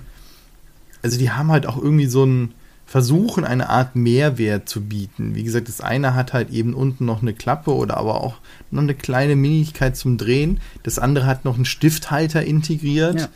also 1.02 1.18
die 1.18 1.32
haben 1.32 1.52
halt 1.52 1.66
auch 1.66 1.78
irgendwie 1.78 2.08
so 2.08 2.26
ein, 2.26 2.54
versuchen, 2.90 3.46
eine 3.46 3.70
Art 3.70 3.96
Mehrwert 3.96 4.68
zu 4.68 4.82
bieten. 4.82 5.36
Wie 5.36 5.44
gesagt, 5.44 5.68
das 5.68 5.80
eine 5.80 6.16
hat 6.16 6.34
halt 6.34 6.50
eben 6.50 6.74
unten 6.74 7.06
noch 7.06 7.22
eine 7.22 7.36
Klappe 7.36 7.72
oder 7.76 7.98
aber 7.98 8.24
auch 8.24 8.38
noch 8.72 8.82
eine 8.82 8.96
kleine 8.96 9.36
Minigkeit 9.36 9.96
zum 9.96 10.18
Drehen. 10.18 10.60
Das 10.82 10.98
andere 10.98 11.28
hat 11.28 11.46
noch 11.46 11.56
einen 11.56 11.66
Stifthalter 11.66 12.44
integriert. 12.44 13.20
Ja. 13.20 13.30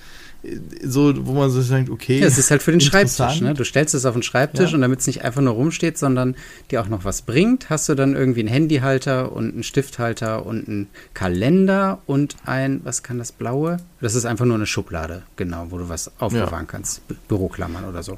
So, 0.84 1.26
wo 1.26 1.34
man 1.34 1.50
so 1.50 1.62
sagt, 1.62 1.90
okay. 1.90 2.20
Ja, 2.20 2.28
es 2.28 2.38
ist 2.38 2.52
halt 2.52 2.62
für 2.62 2.72
den 2.72 2.82
Schreibtisch. 2.82 3.40
Ne? 3.40 3.54
Du 3.54 3.64
stellst 3.64 3.94
es 3.94 4.06
auf 4.06 4.14
den 4.14 4.24
Schreibtisch 4.24 4.72
ja. 4.72 4.76
und 4.76 4.82
damit 4.82 5.00
es 5.00 5.08
nicht 5.08 5.24
einfach 5.24 5.42
nur 5.42 5.54
rumsteht, 5.54 5.98
sondern 5.98 6.36
dir 6.70 6.82
auch 6.82 6.90
noch 6.90 7.06
was 7.06 7.22
bringt, 7.22 7.70
hast 7.70 7.88
du 7.88 7.96
dann 7.96 8.14
irgendwie 8.14 8.42
einen 8.42 8.50
Handyhalter 8.50 9.32
und 9.32 9.54
einen 9.54 9.64
Stifthalter 9.64 10.46
und 10.46 10.68
einen 10.68 10.88
Kalender 11.14 12.02
und 12.08 12.36
ein, 12.46 12.82
was 12.84 13.04
kann 13.04 13.20
das 13.20 13.32
blaue? 13.32 13.78
Das 14.02 14.16
ist 14.16 14.26
einfach 14.26 14.46
nur 14.46 14.56
eine 14.56 14.66
Schublade, 14.66 15.24
genau, 15.38 15.68
wo 15.70 15.78
du 15.78 15.88
was 15.88 16.12
aufbewahren 16.20 16.66
ja. 16.66 16.72
kannst. 16.72 17.02
Büroklammern 17.30 17.86
oder 17.86 18.04
so. 18.04 18.18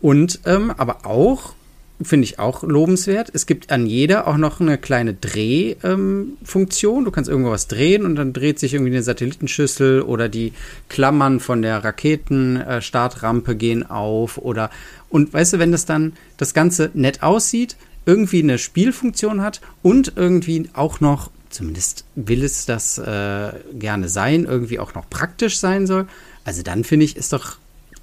Und 0.00 0.40
ähm, 0.44 0.70
aber 0.76 1.06
auch, 1.06 1.54
finde 2.00 2.24
ich 2.24 2.38
auch 2.38 2.62
lobenswert, 2.62 3.30
es 3.32 3.46
gibt 3.46 3.70
an 3.70 3.86
jeder 3.86 4.28
auch 4.28 4.36
noch 4.36 4.60
eine 4.60 4.78
kleine 4.78 5.14
Drehfunktion. 5.14 6.98
Ähm, 6.98 7.04
du 7.04 7.10
kannst 7.10 7.28
irgendwo 7.28 7.50
was 7.50 7.66
drehen 7.66 8.04
und 8.04 8.16
dann 8.16 8.32
dreht 8.32 8.58
sich 8.58 8.74
irgendwie 8.74 8.92
eine 8.92 9.02
Satellitenschüssel 9.02 10.02
oder 10.02 10.28
die 10.28 10.52
Klammern 10.88 11.40
von 11.40 11.62
der 11.62 11.82
Raketenstartrampe 11.84 13.52
äh, 13.52 13.56
gehen 13.56 13.88
auf 13.88 14.38
oder 14.38 14.70
und 15.10 15.32
weißt 15.32 15.54
du, 15.54 15.58
wenn 15.58 15.72
das 15.72 15.86
dann 15.86 16.12
das 16.36 16.54
Ganze 16.54 16.90
nett 16.94 17.22
aussieht, 17.22 17.76
irgendwie 18.06 18.42
eine 18.42 18.58
Spielfunktion 18.58 19.42
hat 19.42 19.60
und 19.82 20.12
irgendwie 20.16 20.68
auch 20.74 21.00
noch 21.00 21.30
zumindest 21.50 22.04
will 22.14 22.44
es 22.44 22.66
das 22.66 22.98
äh, 22.98 23.52
gerne 23.72 24.08
sein, 24.08 24.44
irgendwie 24.44 24.78
auch 24.78 24.94
noch 24.94 25.08
praktisch 25.08 25.58
sein 25.58 25.86
soll. 25.86 26.06
Also 26.44 26.62
dann 26.62 26.84
finde 26.84 27.04
ich, 27.04 27.16
ist 27.16 27.32
doch 27.32 27.56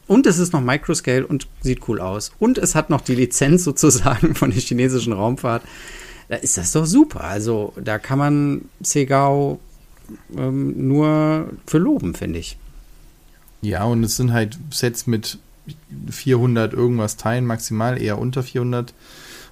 und 0.07 0.27
es 0.27 0.37
ist 0.37 0.53
noch 0.53 0.61
Microscale 0.61 1.25
und 1.25 1.47
sieht 1.61 1.87
cool 1.87 1.99
aus. 1.99 2.31
Und 2.39 2.57
es 2.57 2.75
hat 2.75 2.89
noch 2.89 3.01
die 3.01 3.15
Lizenz 3.15 3.63
sozusagen 3.63 4.35
von 4.35 4.51
der 4.51 4.61
chinesischen 4.61 5.13
Raumfahrt. 5.13 5.63
Da 6.27 6.37
ist 6.37 6.57
das 6.57 6.71
doch 6.71 6.85
super. 6.85 7.23
Also 7.23 7.73
da 7.83 7.99
kann 7.99 8.17
man 8.17 8.61
Segao 8.81 9.59
ähm, 10.35 10.87
nur 10.87 11.49
für 11.65 11.77
loben, 11.77 12.15
finde 12.15 12.39
ich. 12.39 12.57
Ja, 13.61 13.83
und 13.83 14.03
es 14.03 14.17
sind 14.17 14.31
halt 14.31 14.57
Sets 14.71 15.07
mit 15.07 15.39
400 16.09 16.73
irgendwas 16.73 17.17
Teilen, 17.17 17.45
maximal 17.45 17.99
eher 17.99 18.19
unter 18.19 18.43
400 18.43 18.93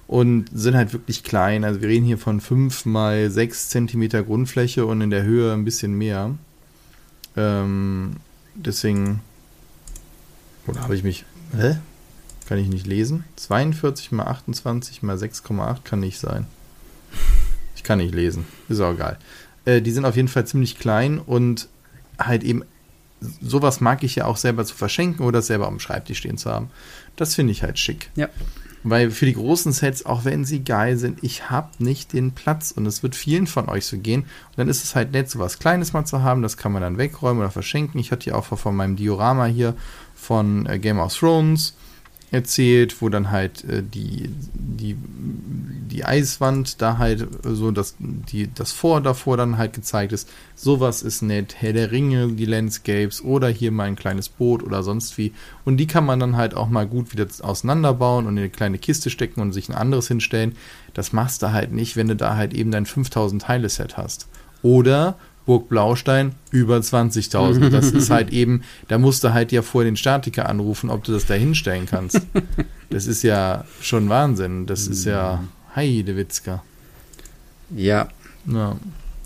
und 0.06 0.46
sind 0.52 0.76
halt 0.76 0.92
wirklich 0.92 1.24
klein. 1.24 1.64
Also 1.64 1.80
wir 1.80 1.88
reden 1.88 2.06
hier 2.06 2.18
von 2.18 2.40
5 2.40 2.86
mal 2.86 3.30
6 3.30 3.70
Zentimeter 3.70 4.22
Grundfläche 4.22 4.86
und 4.86 5.00
in 5.00 5.10
der 5.10 5.24
Höhe 5.24 5.52
ein 5.52 5.64
bisschen 5.64 5.96
mehr. 5.96 6.34
Ähm, 7.36 8.16
deswegen 8.54 9.20
oder 10.66 10.80
habe 10.80 10.94
ich 10.94 11.02
mich. 11.02 11.24
Hä? 11.56 11.78
Kann 12.46 12.58
ich 12.58 12.68
nicht 12.68 12.86
lesen? 12.86 13.24
42 13.36 14.12
mal 14.12 14.26
28 14.26 15.02
mal 15.02 15.16
6,8 15.16 15.78
kann 15.84 16.00
nicht 16.00 16.18
sein. 16.18 16.46
Ich 17.76 17.82
kann 17.82 17.98
nicht 17.98 18.14
lesen. 18.14 18.46
Ist 18.68 18.80
auch 18.80 18.92
egal. 18.92 19.18
Äh, 19.64 19.80
die 19.80 19.90
sind 19.90 20.04
auf 20.04 20.16
jeden 20.16 20.28
Fall 20.28 20.46
ziemlich 20.46 20.78
klein 20.78 21.18
und 21.18 21.68
halt 22.18 22.44
eben. 22.44 22.64
Sowas 23.40 23.80
mag 23.80 24.02
ich 24.02 24.16
ja 24.16 24.26
auch 24.26 24.36
selber 24.36 24.66
zu 24.66 24.74
verschenken 24.74 25.24
oder 25.24 25.40
selber 25.40 25.66
am 25.66 25.80
Schreibtisch 25.80 26.18
stehen 26.18 26.36
zu 26.36 26.50
haben. 26.50 26.68
Das 27.16 27.34
finde 27.34 27.52
ich 27.52 27.62
halt 27.62 27.78
schick. 27.78 28.10
Ja. 28.16 28.28
Weil 28.84 29.10
für 29.10 29.24
die 29.24 29.34
großen 29.34 29.72
Sets, 29.72 30.04
auch 30.04 30.24
wenn 30.24 30.44
sie 30.44 30.62
geil 30.62 30.98
sind, 30.98 31.24
ich 31.24 31.50
habe 31.50 31.70
nicht 31.78 32.12
den 32.12 32.32
Platz 32.32 32.70
und 32.70 32.84
es 32.84 33.02
wird 33.02 33.16
vielen 33.16 33.46
von 33.46 33.68
euch 33.68 33.86
so 33.86 33.96
gehen. 33.96 34.22
Und 34.22 34.58
dann 34.58 34.68
ist 34.68 34.84
es 34.84 34.94
halt 34.94 35.12
nett, 35.12 35.30
so 35.30 35.38
was 35.38 35.58
Kleines 35.58 35.94
mal 35.94 36.04
zu 36.04 36.22
haben, 36.22 36.42
das 36.42 36.58
kann 36.58 36.70
man 36.70 36.82
dann 36.82 36.98
wegräumen 36.98 37.40
oder 37.40 37.50
verschenken. 37.50 37.98
Ich 37.98 38.12
hatte 38.12 38.30
ja 38.30 38.36
auch 38.36 38.44
von 38.44 38.76
meinem 38.76 38.96
Diorama 38.96 39.46
hier 39.46 39.74
von 40.14 40.66
äh, 40.66 40.78
Game 40.78 40.98
of 40.98 41.16
Thrones 41.16 41.74
erzählt, 42.34 43.00
wo 43.00 43.08
dann 43.08 43.30
halt 43.30 43.64
äh, 43.64 43.82
die, 43.82 44.28
die, 44.54 44.96
die 44.98 46.04
Eiswand 46.04 46.82
da 46.82 46.98
halt 46.98 47.26
so 47.44 47.70
das, 47.70 47.94
die, 47.98 48.52
das 48.52 48.72
Vor 48.72 49.00
davor 49.00 49.36
dann 49.36 49.56
halt 49.56 49.72
gezeigt 49.72 50.12
ist. 50.12 50.28
Sowas 50.56 51.02
ist 51.02 51.22
nett. 51.22 51.54
Herr 51.58 51.72
der 51.72 51.92
Ringe, 51.92 52.28
die 52.32 52.44
Landscapes 52.44 53.22
oder 53.22 53.48
hier 53.48 53.70
mal 53.70 53.84
ein 53.84 53.96
kleines 53.96 54.28
Boot 54.28 54.62
oder 54.62 54.82
sonst 54.82 55.16
wie. 55.16 55.32
Und 55.64 55.76
die 55.76 55.86
kann 55.86 56.04
man 56.04 56.18
dann 56.18 56.36
halt 56.36 56.54
auch 56.54 56.68
mal 56.68 56.86
gut 56.86 57.12
wieder 57.12 57.26
auseinanderbauen 57.40 58.26
und 58.26 58.36
in 58.36 58.38
eine 58.38 58.50
kleine 58.50 58.78
Kiste 58.78 59.10
stecken 59.10 59.40
und 59.40 59.52
sich 59.52 59.68
ein 59.68 59.74
anderes 59.74 60.08
hinstellen. 60.08 60.56
Das 60.92 61.12
machst 61.12 61.42
du 61.42 61.52
halt 61.52 61.72
nicht, 61.72 61.96
wenn 61.96 62.08
du 62.08 62.16
da 62.16 62.36
halt 62.36 62.52
eben 62.52 62.72
dein 62.72 62.86
5000 62.86 63.42
Teile 63.42 63.68
Set 63.68 63.96
hast. 63.96 64.26
Oder 64.62 65.16
Burg 65.46 65.68
Blaustein 65.68 66.34
über 66.50 66.78
20.000. 66.78 67.68
Das 67.70 67.90
ist 67.90 68.10
halt 68.10 68.30
eben, 68.32 68.62
da 68.88 68.98
musst 68.98 69.24
du 69.24 69.32
halt 69.32 69.52
ja 69.52 69.62
vor 69.62 69.84
den 69.84 69.96
Statiker 69.96 70.48
anrufen, 70.48 70.90
ob 70.90 71.04
du 71.04 71.12
das 71.12 71.26
da 71.26 71.34
hinstellen 71.34 71.86
kannst. 71.86 72.20
Das 72.90 73.06
ist 73.06 73.22
ja 73.22 73.64
schon 73.80 74.08
Wahnsinn. 74.08 74.66
Das 74.66 74.86
ist 74.86 75.04
ja 75.04 75.44
Heidewitzka. 75.74 76.62
Ja. 77.74 78.08
Ja. 78.46 78.76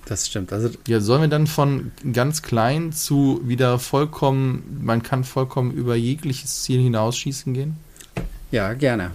Das 0.06 0.26
stimmt. 0.26 0.54
Also 0.54 0.70
ja, 0.86 1.00
sollen 1.00 1.20
wir 1.22 1.28
dann 1.28 1.46
von 1.46 1.92
ganz 2.14 2.40
klein 2.40 2.92
zu 2.92 3.42
wieder 3.44 3.78
vollkommen, 3.78 4.80
man 4.82 5.02
kann 5.02 5.22
vollkommen 5.22 5.70
über 5.70 5.96
jegliches 5.96 6.62
Ziel 6.62 6.80
hinausschießen 6.80 7.52
gehen? 7.52 7.76
Ja, 8.50 8.72
gerne. 8.72 9.10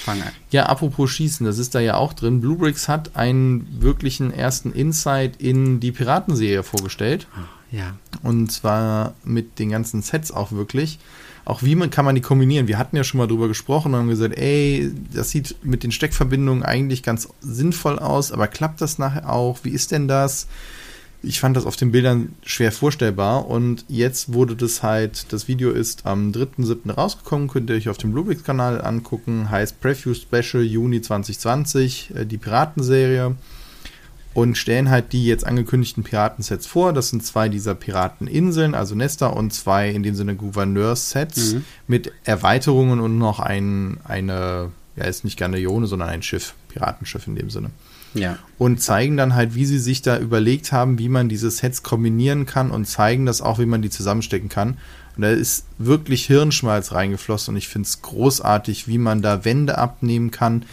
Fange. 0.00 0.24
Ja, 0.50 0.66
apropos 0.66 1.10
Schießen, 1.10 1.44
das 1.46 1.58
ist 1.58 1.74
da 1.74 1.80
ja 1.80 1.96
auch 1.96 2.12
drin. 2.12 2.40
Bluebricks 2.40 2.88
hat 2.88 3.16
einen 3.16 3.66
wirklichen 3.80 4.32
ersten 4.32 4.72
Insight 4.72 5.40
in 5.40 5.80
die 5.80 5.92
Piratenserie 5.92 6.62
vorgestellt. 6.62 7.26
Ja. 7.70 7.96
Und 8.22 8.50
zwar 8.50 9.14
mit 9.24 9.58
den 9.58 9.70
ganzen 9.70 10.02
Sets 10.02 10.30
auch 10.30 10.52
wirklich. 10.52 10.98
Auch 11.44 11.62
wie 11.62 11.74
man, 11.74 11.90
kann 11.90 12.04
man 12.04 12.14
die 12.14 12.20
kombinieren? 12.20 12.68
Wir 12.68 12.78
hatten 12.78 12.96
ja 12.96 13.04
schon 13.04 13.18
mal 13.18 13.26
drüber 13.26 13.48
gesprochen 13.48 13.94
und 13.94 14.00
haben 14.00 14.08
gesagt, 14.08 14.36
ey, 14.36 14.92
das 15.12 15.30
sieht 15.30 15.56
mit 15.62 15.82
den 15.82 15.92
Steckverbindungen 15.92 16.62
eigentlich 16.62 17.02
ganz 17.02 17.28
sinnvoll 17.40 17.98
aus, 17.98 18.32
aber 18.32 18.48
klappt 18.48 18.80
das 18.82 18.98
nachher 18.98 19.32
auch? 19.32 19.60
Wie 19.62 19.70
ist 19.70 19.90
denn 19.90 20.08
das? 20.08 20.46
Ich 21.22 21.40
fand 21.40 21.56
das 21.56 21.66
auf 21.66 21.76
den 21.76 21.90
Bildern 21.90 22.34
schwer 22.44 22.70
vorstellbar 22.70 23.48
und 23.48 23.84
jetzt 23.88 24.32
wurde 24.32 24.54
das 24.54 24.82
halt, 24.82 25.32
das 25.32 25.48
Video 25.48 25.70
ist 25.70 26.06
am 26.06 26.30
3.7. 26.30 26.92
rausgekommen, 26.92 27.48
könnt 27.48 27.70
ihr 27.70 27.76
euch 27.76 27.88
auf 27.88 27.98
dem 27.98 28.12
Bluebricks-Kanal 28.12 28.80
angucken, 28.82 29.50
heißt 29.50 29.80
Preview 29.80 30.14
Special 30.14 30.62
Juni 30.62 31.00
2020, 31.00 32.12
äh, 32.14 32.24
die 32.24 32.38
Piratenserie 32.38 33.34
und 34.32 34.56
stellen 34.56 34.90
halt 34.90 35.12
die 35.12 35.26
jetzt 35.26 35.44
angekündigten 35.44 36.04
Piratensets 36.04 36.66
vor. 36.66 36.92
Das 36.92 37.08
sind 37.10 37.24
zwei 37.24 37.48
dieser 37.48 37.74
Pirateninseln, 37.74 38.74
also 38.76 38.94
Nesta 38.94 39.26
und 39.26 39.52
zwei 39.52 39.90
in 39.90 40.04
dem 40.04 40.14
Sinne 40.14 40.36
Gouverneurssets 40.36 41.54
mhm. 41.54 41.64
mit 41.88 42.12
Erweiterungen 42.22 43.00
und 43.00 43.18
noch 43.18 43.40
ein, 43.40 43.98
eine, 44.04 44.70
ja, 44.94 45.04
ist 45.04 45.24
nicht 45.24 45.38
Galeone, 45.38 45.88
sondern 45.88 46.10
ein 46.10 46.22
Schiff, 46.22 46.54
Piratenschiff 46.68 47.26
in 47.26 47.34
dem 47.34 47.50
Sinne. 47.50 47.70
Ja. 48.14 48.38
Und 48.56 48.80
zeigen 48.80 49.16
dann 49.16 49.34
halt, 49.34 49.54
wie 49.54 49.66
sie 49.66 49.78
sich 49.78 50.02
da 50.02 50.18
überlegt 50.18 50.72
haben, 50.72 50.98
wie 50.98 51.08
man 51.08 51.28
diese 51.28 51.50
Sets 51.50 51.82
kombinieren 51.82 52.46
kann 52.46 52.70
und 52.70 52.86
zeigen 52.86 53.26
das 53.26 53.40
auch, 53.40 53.58
wie 53.58 53.66
man 53.66 53.82
die 53.82 53.90
zusammenstecken 53.90 54.48
kann. 54.48 54.78
Und 55.16 55.22
da 55.22 55.30
ist 55.30 55.66
wirklich 55.78 56.26
Hirnschmalz 56.26 56.92
reingeflossen 56.92 57.54
und 57.54 57.58
ich 57.58 57.68
finde 57.68 57.86
es 57.86 58.02
großartig, 58.02 58.86
wie 58.86 58.98
man 58.98 59.20
da 59.20 59.44
Wände 59.44 59.76
abnehmen 59.76 60.30
kann, 60.30 60.64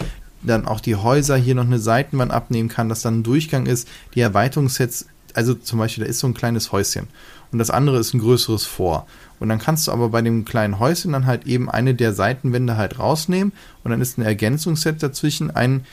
dann 0.44 0.68
auch 0.68 0.80
die 0.80 0.96
Häuser 0.96 1.36
hier 1.36 1.56
noch 1.56 1.66
eine 1.66 1.80
Seitenwand 1.80 2.32
abnehmen 2.32 2.70
kann, 2.70 2.90
dass 2.90 3.02
dann 3.02 3.20
ein 3.20 3.24
Durchgang 3.24 3.66
ist. 3.66 3.88
Die 4.14 4.22
Erweiterungssets, 4.22 5.08
also 5.34 5.54
zum 5.56 5.80
Beispiel, 5.80 6.04
da 6.04 6.10
ist 6.10 6.20
so 6.20 6.28
ein 6.28 6.34
kleines 6.34 6.72
Häuschen 6.72 7.08
und 7.52 7.60
das 7.60 7.72
andere 7.72 7.98
ist 7.98 8.14
ein 8.14 8.20
größeres 8.20 8.66
Vor. 8.66 9.08
Und 9.40 9.50
dann 9.50 9.60
kannst 9.60 9.88
du 9.88 9.92
aber 9.92 10.10
bei 10.10 10.22
dem 10.22 10.46
kleinen 10.46 10.80
Häuschen 10.80 11.12
dann 11.12 11.26
halt 11.26 11.46
eben 11.46 11.70
eine 11.70 11.94
der 11.94 12.14
Seitenwände 12.14 12.78
halt 12.78 13.00
rausnehmen 13.00 13.52
und 13.84 13.92
dann 13.92 14.02
ist 14.02 14.18
ein 14.18 14.24
Ergänzungsset 14.24 15.02
dazwischen, 15.02 15.52
ein, 15.52 15.86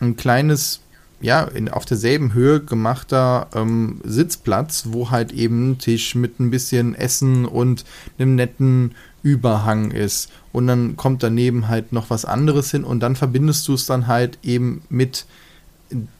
ein 0.00 0.16
kleines 0.16 0.80
ja, 1.22 1.44
in, 1.44 1.68
auf 1.68 1.84
derselben 1.84 2.34
Höhe 2.34 2.60
gemachter 2.60 3.46
ähm, 3.54 4.00
Sitzplatz, 4.04 4.88
wo 4.88 5.10
halt 5.10 5.32
eben 5.32 5.70
ein 5.70 5.78
Tisch 5.78 6.14
mit 6.14 6.40
ein 6.40 6.50
bisschen 6.50 6.94
Essen 6.94 7.46
und 7.46 7.84
einem 8.18 8.34
netten 8.34 8.94
Überhang 9.22 9.92
ist. 9.92 10.30
Und 10.52 10.66
dann 10.66 10.96
kommt 10.96 11.22
daneben 11.22 11.68
halt 11.68 11.92
noch 11.92 12.10
was 12.10 12.24
anderes 12.24 12.72
hin 12.72 12.84
und 12.84 13.00
dann 13.00 13.16
verbindest 13.16 13.66
du 13.68 13.74
es 13.74 13.86
dann 13.86 14.08
halt 14.08 14.38
eben 14.42 14.82
mit 14.90 15.24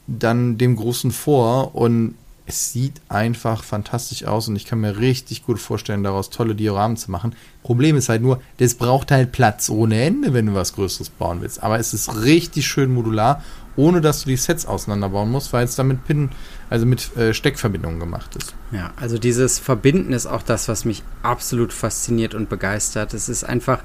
dann 0.07 0.57
dem 0.57 0.77
großen 0.77 1.11
Vor 1.11 1.75
und 1.75 2.15
es 2.47 2.73
sieht 2.73 3.01
einfach 3.09 3.63
fantastisch 3.63 4.25
aus 4.25 4.49
und 4.49 4.57
ich 4.57 4.67
kann 4.67 4.81
mir 4.81 4.99
richtig 4.99 5.45
gut 5.45 5.61
vorstellen, 5.61 6.03
daraus 6.03 6.31
tolle 6.31 6.55
Dioramen 6.55 6.97
zu 6.97 7.11
machen. 7.11 7.35
Problem 7.63 7.97
ist 7.97 8.09
halt 8.09 8.23
nur, 8.23 8.41
das 8.57 8.75
braucht 8.75 9.11
halt 9.13 9.31
Platz 9.31 9.69
ohne 9.71 10.03
Ende, 10.03 10.35
wenn 10.35 10.47
du 10.47 10.55
was 10.55 10.75
Größeres 10.75 11.11
bauen 11.11 11.41
willst. 11.41 11.63
Aber 11.63 11.79
es 11.79 11.95
ist 11.95 12.25
richtig 12.25 12.67
schön 12.67 12.93
modular, 12.93 13.43
ohne 13.77 14.01
dass 14.01 14.23
du 14.23 14.29
die 14.29 14.37
Sets 14.37 14.67
auseinanderbauen 14.67 15.31
musst, 15.31 15.53
weil 15.53 15.65
es 15.65 15.77
damit 15.77 16.05
Pin, 16.05 16.31
also 16.69 16.85
mit 16.85 17.17
äh, 17.17 17.33
Steckverbindungen 17.33 18.01
gemacht 18.01 18.35
ist. 18.37 18.55
Ja, 18.73 18.93
also 18.97 19.19
dieses 19.19 19.59
Verbinden 19.59 20.13
ist 20.13 20.27
auch 20.27 20.43
das, 20.43 20.69
was 20.69 20.85
mich 20.85 21.03
absolut 21.23 21.73
fasziniert 21.73 22.35
und 22.35 22.49
begeistert. 22.49 23.15
Es 23.15 23.29
ist 23.29 23.45
einfach, 23.45 23.83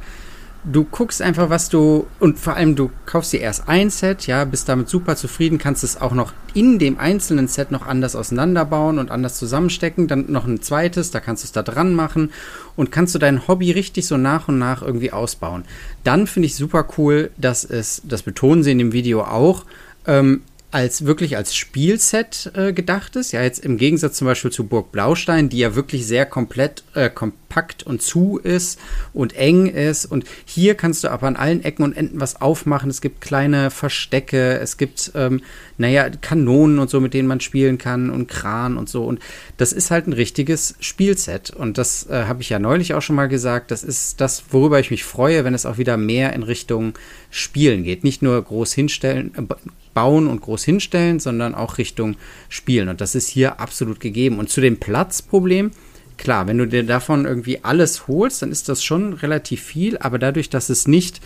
du 0.71 0.83
guckst 0.83 1.21
einfach, 1.21 1.49
was 1.49 1.69
du 1.69 2.07
und 2.19 2.37
vor 2.39 2.55
allem 2.55 2.75
du 2.75 2.91
kaufst 3.05 3.33
dir 3.33 3.39
erst 3.39 3.67
ein 3.67 3.89
Set, 3.89 4.27
ja, 4.27 4.43
bist 4.45 4.67
damit 4.67 4.89
super 4.89 5.15
zufrieden, 5.15 5.57
kannst 5.57 5.83
es 5.83 5.99
auch 5.99 6.13
noch 6.13 6.33
in 6.53 6.77
dem 6.77 6.99
einzelnen 6.99 7.47
Set 7.47 7.71
noch 7.71 7.87
anders 7.87 8.15
auseinanderbauen 8.15 8.99
und 8.99 9.09
anders 9.09 9.37
zusammenstecken, 9.37 10.07
dann 10.07 10.25
noch 10.31 10.45
ein 10.45 10.61
zweites, 10.61 11.11
da 11.11 11.19
kannst 11.19 11.43
du 11.43 11.45
es 11.45 11.51
da 11.53 11.63
dran 11.63 11.93
machen 11.93 12.31
und 12.75 12.91
kannst 12.91 13.15
du 13.15 13.19
dein 13.19 13.47
Hobby 13.47 13.71
richtig 13.71 14.07
so 14.07 14.17
nach 14.17 14.47
und 14.47 14.59
nach 14.59 14.81
irgendwie 14.81 15.11
ausbauen. 15.11 15.63
Dann 16.03 16.27
finde 16.27 16.47
ich 16.47 16.55
super 16.55 16.87
cool, 16.97 17.31
dass 17.37 17.63
es, 17.63 18.01
das 18.05 18.23
betonen 18.23 18.63
sie 18.63 18.71
in 18.71 18.77
dem 18.79 18.91
Video 18.91 19.21
auch, 19.23 19.65
ähm, 20.05 20.41
als 20.69 21.05
wirklich 21.05 21.37
als 21.37 21.55
Spielset 21.55 22.51
äh, 22.53 22.73
gedacht 22.73 23.15
ist. 23.15 23.31
Ja, 23.31 23.41
jetzt 23.41 23.63
im 23.63 23.77
Gegensatz 23.77 24.17
zum 24.17 24.27
Beispiel 24.27 24.51
zu 24.51 24.65
Burg 24.65 24.91
Blaustein, 24.91 25.47
die 25.47 25.59
ja 25.59 25.75
wirklich 25.75 26.05
sehr 26.05 26.25
komplett 26.25 26.83
äh, 26.93 27.09
kompakt 27.09 27.83
und 27.83 28.01
zu 28.01 28.37
ist 28.37 28.77
und 29.13 29.33
eng 29.37 29.67
ist. 29.67 30.05
Und 30.05 30.25
hier 30.45 30.75
kannst 30.75 31.05
du 31.05 31.07
aber 31.09 31.27
an 31.27 31.37
allen 31.37 31.63
Ecken 31.63 31.83
und 31.83 31.95
Enden 31.95 32.19
was 32.19 32.41
aufmachen. 32.41 32.89
Es 32.89 32.99
gibt 32.99 33.21
kleine 33.21 33.71
Verstecke, 33.71 34.59
es 34.59 34.75
gibt, 34.75 35.13
ähm, 35.15 35.41
naja, 35.77 36.09
Kanonen 36.09 36.79
und 36.79 36.89
so, 36.89 36.99
mit 36.99 37.13
denen 37.13 37.29
man 37.29 37.39
spielen 37.39 37.77
kann 37.77 38.09
und 38.09 38.27
Kran 38.27 38.77
und 38.77 38.89
so. 38.89 39.05
Und 39.05 39.19
das 39.55 39.71
ist 39.71 39.89
halt 39.89 40.07
ein 40.07 40.13
richtiges 40.13 40.75
Spielset. 40.81 41.49
Und 41.49 41.77
das 41.77 42.09
äh, 42.09 42.25
habe 42.25 42.41
ich 42.41 42.49
ja 42.49 42.59
neulich 42.59 42.93
auch 42.93 43.01
schon 43.01 43.15
mal 43.15 43.29
gesagt. 43.29 43.71
Das 43.71 43.85
ist 43.85 44.19
das, 44.19 44.43
worüber 44.51 44.81
ich 44.81 44.91
mich 44.91 45.05
freue, 45.05 45.45
wenn 45.45 45.53
es 45.53 45.65
auch 45.65 45.77
wieder 45.77 45.95
mehr 45.95 46.33
in 46.33 46.43
Richtung 46.43 46.93
Spielen 47.29 47.83
geht. 47.83 48.03
Nicht 48.03 48.21
nur 48.21 48.41
groß 48.41 48.73
hinstellen, 48.73 49.31
äh, 49.37 49.55
bauen 49.97 50.27
und 50.27 50.41
groß 50.41 50.63
hinstellen, 50.63 51.19
sondern 51.19 51.55
auch 51.55 51.79
Richtung 51.79 52.17
Spielen. 52.49 52.87
Und 52.87 53.01
das 53.01 53.15
ist 53.15 53.27
hier 53.27 53.59
absolut 53.59 53.99
gegeben. 53.99 54.37
Und 54.37 54.47
zu 54.47 54.61
dem 54.61 54.77
Platzproblem, 54.79 55.71
klar, 56.17 56.45
wenn 56.45 56.59
du 56.59 56.67
dir 56.67 56.83
davon 56.83 57.25
irgendwie 57.25 57.63
alles 57.63 58.07
holst, 58.07 58.43
dann 58.43 58.51
ist 58.51 58.69
das 58.69 58.83
schon 58.83 59.13
relativ 59.13 59.63
viel, 59.63 59.97
aber 59.97 60.19
dadurch, 60.19 60.51
dass 60.51 60.69
es 60.69 60.87
nicht 60.87 61.19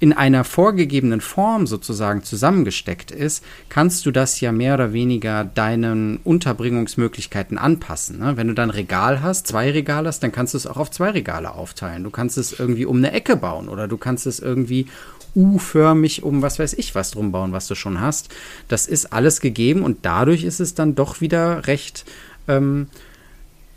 in 0.00 0.12
einer 0.12 0.42
vorgegebenen 0.42 1.20
Form 1.20 1.68
sozusagen 1.68 2.24
zusammengesteckt 2.24 3.12
ist, 3.12 3.44
kannst 3.68 4.04
du 4.04 4.10
das 4.10 4.40
ja 4.40 4.50
mehr 4.50 4.74
oder 4.74 4.92
weniger 4.92 5.44
deinen 5.44 6.16
Unterbringungsmöglichkeiten 6.18 7.56
anpassen. 7.56 8.18
Ne? 8.18 8.36
Wenn 8.36 8.48
du 8.48 8.54
dann 8.54 8.70
Regal 8.70 9.22
hast, 9.22 9.46
zwei 9.46 9.70
Regale 9.70 10.08
hast, 10.08 10.24
dann 10.24 10.32
kannst 10.32 10.54
du 10.54 10.58
es 10.58 10.66
auch 10.66 10.76
auf 10.76 10.90
zwei 10.90 11.10
Regale 11.10 11.54
aufteilen. 11.54 12.02
Du 12.02 12.10
kannst 12.10 12.36
es 12.36 12.58
irgendwie 12.58 12.84
um 12.84 12.96
eine 12.96 13.12
Ecke 13.12 13.36
bauen 13.36 13.68
oder 13.68 13.86
du 13.86 13.96
kannst 13.96 14.26
es 14.26 14.40
irgendwie 14.40 14.86
U-förmig 15.34 16.22
um 16.22 16.42
was 16.42 16.58
weiß 16.58 16.74
ich 16.74 16.94
was 16.94 17.10
drum 17.10 17.32
bauen, 17.32 17.52
was 17.52 17.66
du 17.66 17.74
schon 17.74 18.00
hast. 18.00 18.34
Das 18.68 18.86
ist 18.86 19.12
alles 19.12 19.40
gegeben 19.40 19.82
und 19.82 19.98
dadurch 20.02 20.44
ist 20.44 20.60
es 20.60 20.74
dann 20.74 20.94
doch 20.94 21.20
wieder 21.20 21.66
recht, 21.66 22.04
ähm, 22.46 22.88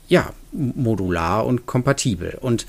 ja, 0.07 0.33
modular 0.51 1.45
und 1.45 1.65
kompatibel. 1.65 2.37
Und 2.41 2.65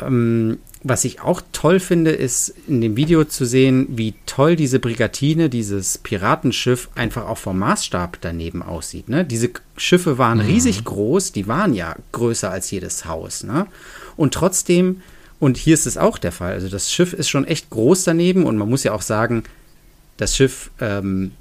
ähm, 0.00 0.58
was 0.82 1.04
ich 1.04 1.20
auch 1.20 1.42
toll 1.52 1.80
finde, 1.80 2.12
ist 2.12 2.54
in 2.68 2.80
dem 2.80 2.96
Video 2.96 3.24
zu 3.24 3.44
sehen, 3.44 3.88
wie 3.90 4.14
toll 4.26 4.54
diese 4.54 4.78
Brigatine, 4.78 5.48
dieses 5.48 5.98
Piratenschiff, 5.98 6.88
einfach 6.94 7.26
auch 7.26 7.38
vom 7.38 7.58
Maßstab 7.58 8.18
daneben 8.20 8.62
aussieht. 8.62 9.08
Ne? 9.08 9.24
Diese 9.24 9.50
Schiffe 9.76 10.18
waren 10.18 10.38
mhm. 10.38 10.44
riesig 10.44 10.84
groß, 10.84 11.32
die 11.32 11.48
waren 11.48 11.74
ja 11.74 11.96
größer 12.12 12.50
als 12.50 12.70
jedes 12.70 13.04
Haus. 13.04 13.42
Ne? 13.42 13.66
Und 14.16 14.34
trotzdem 14.34 15.02
und 15.38 15.56
hier 15.56 15.74
ist 15.74 15.86
es 15.86 15.98
auch 15.98 16.18
der 16.18 16.32
Fall. 16.32 16.52
Also 16.52 16.68
das 16.68 16.92
Schiff 16.92 17.12
ist 17.12 17.28
schon 17.28 17.46
echt 17.46 17.70
groß 17.70 18.04
daneben 18.04 18.44
und 18.44 18.56
man 18.56 18.68
muss 18.68 18.84
ja 18.84 18.92
auch 18.92 19.02
sagen, 19.02 19.44
das 20.16 20.36
Schiff 20.36 20.70
ähm, 20.80 21.32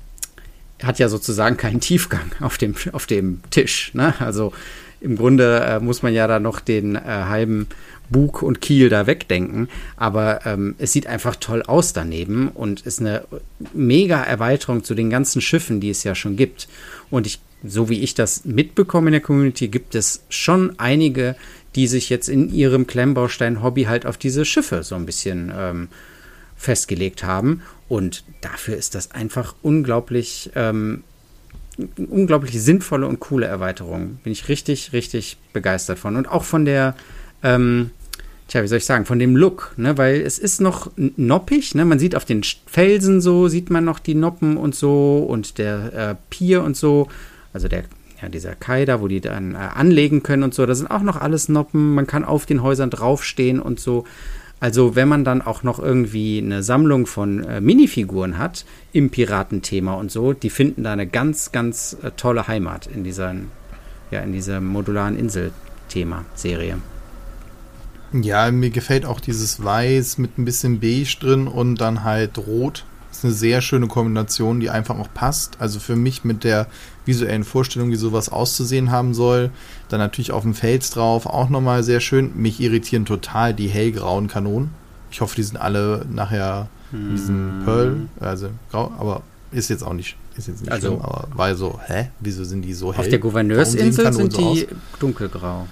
hat 0.84 1.00
ja 1.00 1.10
sozusagen 1.10 1.58
keinen 1.58 1.80
Tiefgang 1.80 2.32
auf 2.42 2.58
dem, 2.58 2.76
auf 2.92 3.06
dem 3.06 3.42
Tisch. 3.52 3.94
Ne? 3.94 4.14
Also 4.20 4.54
im 5.02 5.18
Grunde 5.18 5.60
äh, 5.60 5.80
muss 5.80 6.02
man 6.02 6.14
ja 6.14 6.28
da 6.28 6.40
noch 6.40 6.60
den 6.60 6.96
äh, 6.96 7.00
halben 7.04 7.68
Bug 8.10 8.42
und 8.42 8.62
Kiel 8.62 8.90
da 8.90 9.08
wegdenken. 9.08 9.70
Aber 9.98 10.46
ähm, 10.46 10.76
es 10.78 10.92
sieht 10.92 11.08
einfach 11.08 11.36
toll 11.36 11.64
aus 11.64 11.94
daneben 11.94 12.50
und 12.50 12.82
ist 12.82 13.00
eine 13.00 13.24
mega 13.74 14.22
Erweiterung 14.22 14.84
zu 14.84 14.96
den 14.96 15.10
ganzen 15.10 15.42
Schiffen, 15.42 15.80
die 15.80 15.90
es 15.90 16.04
ja 16.04 16.16
schon 16.16 16.36
gibt. 16.36 16.68
Und 17.10 17.28
ich, 17.28 17.40
so 17.64 17.90
wie 17.90 18.02
ich 18.02 18.14
das 18.14 18.46
mitbekomme 18.46 19.08
in 19.08 19.14
der 19.14 19.22
Community, 19.22 19.68
gibt 19.68 19.96
es 19.96 20.24
schon 20.30 20.78
einige, 20.80 21.36
die 21.76 21.88
sich 21.88 22.10
jetzt 22.10 22.30
in 22.30 22.52
ihrem 22.54 22.88
Klemmbaustein-Hobby 22.88 23.84
halt 23.84 24.06
auf 24.06 24.18
diese 24.18 24.46
Schiffe 24.46 24.84
so 24.84 24.96
ein 24.96 25.06
bisschen 25.06 25.52
ähm, 25.56 25.90
festgelegt 26.56 27.24
haben. 27.24 27.62
Und 27.90 28.24
dafür 28.42 28.78
ist 28.78 28.96
das 28.96 29.12
einfach 29.12 29.56
unglaublich, 29.62 30.52
ähm, 30.56 31.04
unglaublich 31.98 32.62
sinnvolle 32.62 33.08
und 33.08 33.20
coole 33.20 33.46
Erweiterung. 33.46 34.20
Bin 34.24 34.32
ich 34.32 34.48
richtig, 34.48 34.94
richtig 34.94 35.38
begeistert 35.52 36.00
von. 36.00 36.16
Und 36.16 36.28
auch 36.28 36.46
von 36.46 36.64
der, 36.64 36.96
ähm, 37.44 37.92
tja, 38.48 38.64
wie 38.64 38.68
soll 38.68 38.78
ich 38.78 38.86
sagen, 38.86 39.06
von 39.06 39.20
dem 39.20 39.36
Look, 39.36 39.74
ne? 39.76 39.98
Weil 39.98 40.22
es 40.22 40.40
ist 40.40 40.62
noch 40.62 40.92
noppig, 40.96 41.76
ne? 41.76 41.84
Man 41.84 42.00
sieht 42.00 42.16
auf 42.16 42.24
den 42.24 42.42
Felsen 42.66 43.20
so, 43.20 43.50
sieht 43.50 43.70
man 43.70 43.84
noch 43.84 44.00
die 44.00 44.16
Noppen 44.16 44.56
und 44.56 44.74
so 44.76 45.26
und 45.28 45.58
der 45.58 45.94
äh, 45.94 46.16
Pier 46.30 46.64
und 46.64 46.78
so. 46.78 47.10
Also 47.52 47.68
der 47.68 47.84
ja, 48.26 48.30
dieser 48.30 48.56
Kai 48.56 48.86
da, 48.86 49.02
wo 49.02 49.08
die 49.08 49.22
dann 49.22 49.54
äh, 49.54 49.58
anlegen 49.58 50.24
können 50.24 50.44
und 50.44 50.54
so. 50.54 50.66
Da 50.66 50.74
sind 50.74 50.90
auch 50.90 51.02
noch 51.02 51.22
alles 51.22 51.48
Noppen. 51.48 51.94
Man 51.94 52.08
kann 52.08 52.26
auf 52.26 52.46
den 52.46 52.64
Häusern 52.64 52.90
draufstehen 52.90 53.60
und 53.60 53.80
so. 53.80 54.04
Also 54.60 54.96
wenn 54.96 55.08
man 55.08 55.24
dann 55.24 55.42
auch 55.42 55.64
noch 55.64 55.80
irgendwie 55.80 56.40
eine 56.40 56.64
Sammlung 56.64 57.06
von 57.06 57.44
äh, 57.44 57.62
Minifiguren 57.62 58.38
hat 58.38 58.66
im 58.94 59.12
Piratenthema 59.12 59.94
und 59.94 60.12
so, 60.12 60.34
die 60.34 60.50
finden 60.50 60.84
da 60.84 60.94
eine 60.94 61.06
ganz, 61.06 61.52
ganz 61.52 61.98
äh, 62.02 62.12
tolle 62.12 62.48
Heimat 62.48 62.88
in 62.88 63.04
dieser, 63.04 63.36
ja, 64.10 64.22
in 64.22 64.34
dieser 64.34 64.62
modularen 64.62 65.18
Insel-Thema-Serie. 65.18 66.78
Ja, 68.14 68.50
mir 68.50 68.70
gefällt 68.70 69.06
auch 69.06 69.20
dieses 69.20 69.64
Weiß 69.64 70.18
mit 70.18 70.38
ein 70.38 70.46
bisschen 70.46 70.80
Beige 70.80 71.18
drin 71.20 71.48
und 71.48 71.82
dann 71.82 72.04
halt 72.04 72.38
Rot 72.38 72.86
ist 73.18 73.26
eine 73.26 73.34
sehr 73.34 73.62
schöne 73.62 73.88
Kombination, 73.88 74.60
die 74.60 74.70
einfach 74.70 74.98
auch 74.98 75.10
passt. 75.14 75.58
Also 75.60 75.80
für 75.80 75.96
mich 75.96 76.24
mit 76.24 76.44
der 76.44 76.68
visuellen 77.06 77.44
Vorstellung, 77.44 77.92
wie 77.92 77.96
sowas 77.96 78.30
auszusehen 78.30 78.92
haben 78.92 79.14
soll. 79.14 79.52
Dann 79.90 80.00
natürlich 80.00 80.32
auf 80.32 80.44
dem 80.44 80.54
Fels 80.54 80.90
drauf, 80.90 81.26
auch 81.26 81.50
nochmal 81.50 81.84
sehr 81.84 82.00
schön. 82.00 82.32
Mich 82.36 82.60
irritieren 82.60 83.06
total 83.06 83.54
die 83.54 83.68
hellgrauen 83.68 84.28
Kanonen. 84.28 84.72
Ich 85.12 85.22
hoffe, 85.22 85.36
die 85.36 85.44
sind 85.44 85.58
alle 85.58 86.06
nachher 86.12 86.68
in 86.92 87.12
diesem 87.12 87.36
hm. 87.36 87.66
Pearl, 87.66 87.96
also 88.20 88.50
grau, 88.72 88.92
aber 88.98 89.22
ist 89.52 89.70
jetzt 89.70 89.84
auch 89.84 89.94
nicht, 89.94 90.18
ist 90.38 90.48
jetzt 90.48 90.62
nicht 90.62 90.72
also, 90.72 90.88
schlimm, 90.88 91.02
aber 91.02 91.28
war 91.34 91.56
so, 91.56 91.80
hä? 91.86 92.10
Wieso 92.20 92.44
sind 92.44 92.62
die 92.62 92.74
so 92.74 92.94
hell? 92.94 93.02
Auf 93.02 93.10
der 93.10 93.20
Gouverneursinsel 93.20 94.14
sind 94.14 94.38
die 94.38 94.60
so 94.60 94.76
dunkelgrau. 95.00 95.68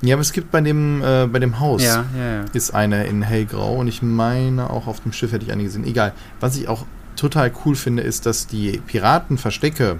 Ja, 0.00 0.14
aber 0.14 0.22
es 0.22 0.32
gibt 0.32 0.50
bei 0.50 0.60
dem, 0.60 1.02
äh, 1.02 1.26
bei 1.26 1.38
dem 1.38 1.58
Haus 1.58 1.82
ja, 1.82 2.04
ja, 2.16 2.34
ja. 2.36 2.44
ist 2.52 2.72
eine 2.72 3.06
in 3.06 3.22
hellgrau 3.22 3.76
und 3.76 3.88
ich 3.88 4.02
meine 4.02 4.70
auch 4.70 4.86
auf 4.86 5.00
dem 5.00 5.12
Schiff 5.12 5.32
hätte 5.32 5.44
ich 5.44 5.52
eine 5.52 5.64
gesehen. 5.64 5.84
Egal. 5.84 6.12
Was 6.40 6.56
ich 6.56 6.68
auch 6.68 6.86
total 7.16 7.52
cool 7.64 7.74
finde, 7.74 8.02
ist, 8.02 8.24
dass 8.26 8.46
die 8.46 8.80
Piratenverstecke, 8.86 9.96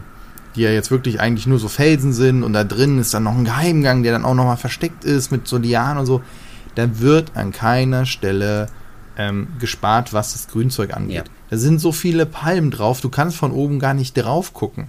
die 0.55 0.63
ja 0.63 0.71
jetzt 0.71 0.91
wirklich 0.91 1.21
eigentlich 1.21 1.47
nur 1.47 1.59
so 1.59 1.69
Felsen 1.69 2.13
sind 2.13 2.45
und 2.45 2.53
da 2.53 2.63
drin 2.63 2.99
ist 2.99 3.13
dann 3.13 3.25
noch 3.25 3.37
ein 3.37 3.45
Geheimgang, 3.45 4.05
der 4.05 4.13
dann 4.13 4.25
auch 4.25 4.35
nochmal 4.35 4.57
versteckt 4.57 5.05
ist 5.05 5.33
mit 5.33 5.49
so 5.49 5.59
Lianen 5.59 5.99
und 5.99 6.07
so, 6.07 6.23
da 6.77 7.01
wird 7.01 7.37
an 7.37 7.51
keiner 7.51 8.07
Stelle 8.07 8.69
ähm, 9.17 9.49
gespart, 9.59 10.13
was 10.13 10.33
das 10.33 10.47
Grünzeug 10.47 10.97
angeht. 10.97 11.25
Da 11.51 11.57
sind 11.57 11.81
so 11.81 11.91
viele 11.91 12.25
Palmen 12.25 12.71
drauf, 12.71 13.01
du 13.01 13.09
kannst 13.09 13.37
von 13.37 13.51
oben 13.51 13.81
gar 13.81 13.95
nicht 13.95 14.15
drauf 14.15 14.55
gucken. 14.55 14.87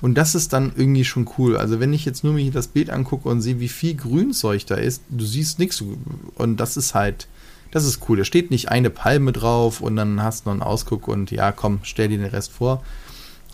Und 0.00 0.14
das 0.14 0.34
ist 0.34 0.52
dann 0.52 0.72
irgendwie 0.76 1.04
schon 1.04 1.28
cool. 1.38 1.56
Also 1.56 1.80
wenn 1.80 1.92
ich 1.92 2.04
jetzt 2.04 2.24
nur 2.24 2.32
mir 2.32 2.50
das 2.50 2.68
Bild 2.68 2.90
angucke 2.90 3.28
und 3.28 3.42
sehe, 3.42 3.60
wie 3.60 3.68
viel 3.68 3.94
Grünzeug 3.94 4.66
da 4.66 4.76
ist, 4.76 5.02
du 5.10 5.24
siehst 5.24 5.58
nichts. 5.58 5.82
Und 6.34 6.56
das 6.58 6.76
ist 6.76 6.94
halt, 6.94 7.28
das 7.70 7.84
ist 7.84 8.08
cool. 8.08 8.18
Da 8.18 8.24
steht 8.24 8.50
nicht 8.50 8.70
eine 8.70 8.90
Palme 8.90 9.32
drauf 9.32 9.80
und 9.80 9.96
dann 9.96 10.22
hast 10.22 10.44
du 10.44 10.48
noch 10.48 10.54
einen 10.54 10.62
Ausguck 10.62 11.08
und 11.08 11.30
ja, 11.30 11.52
komm, 11.52 11.80
stell 11.82 12.08
dir 12.08 12.18
den 12.18 12.26
Rest 12.26 12.52
vor. 12.52 12.82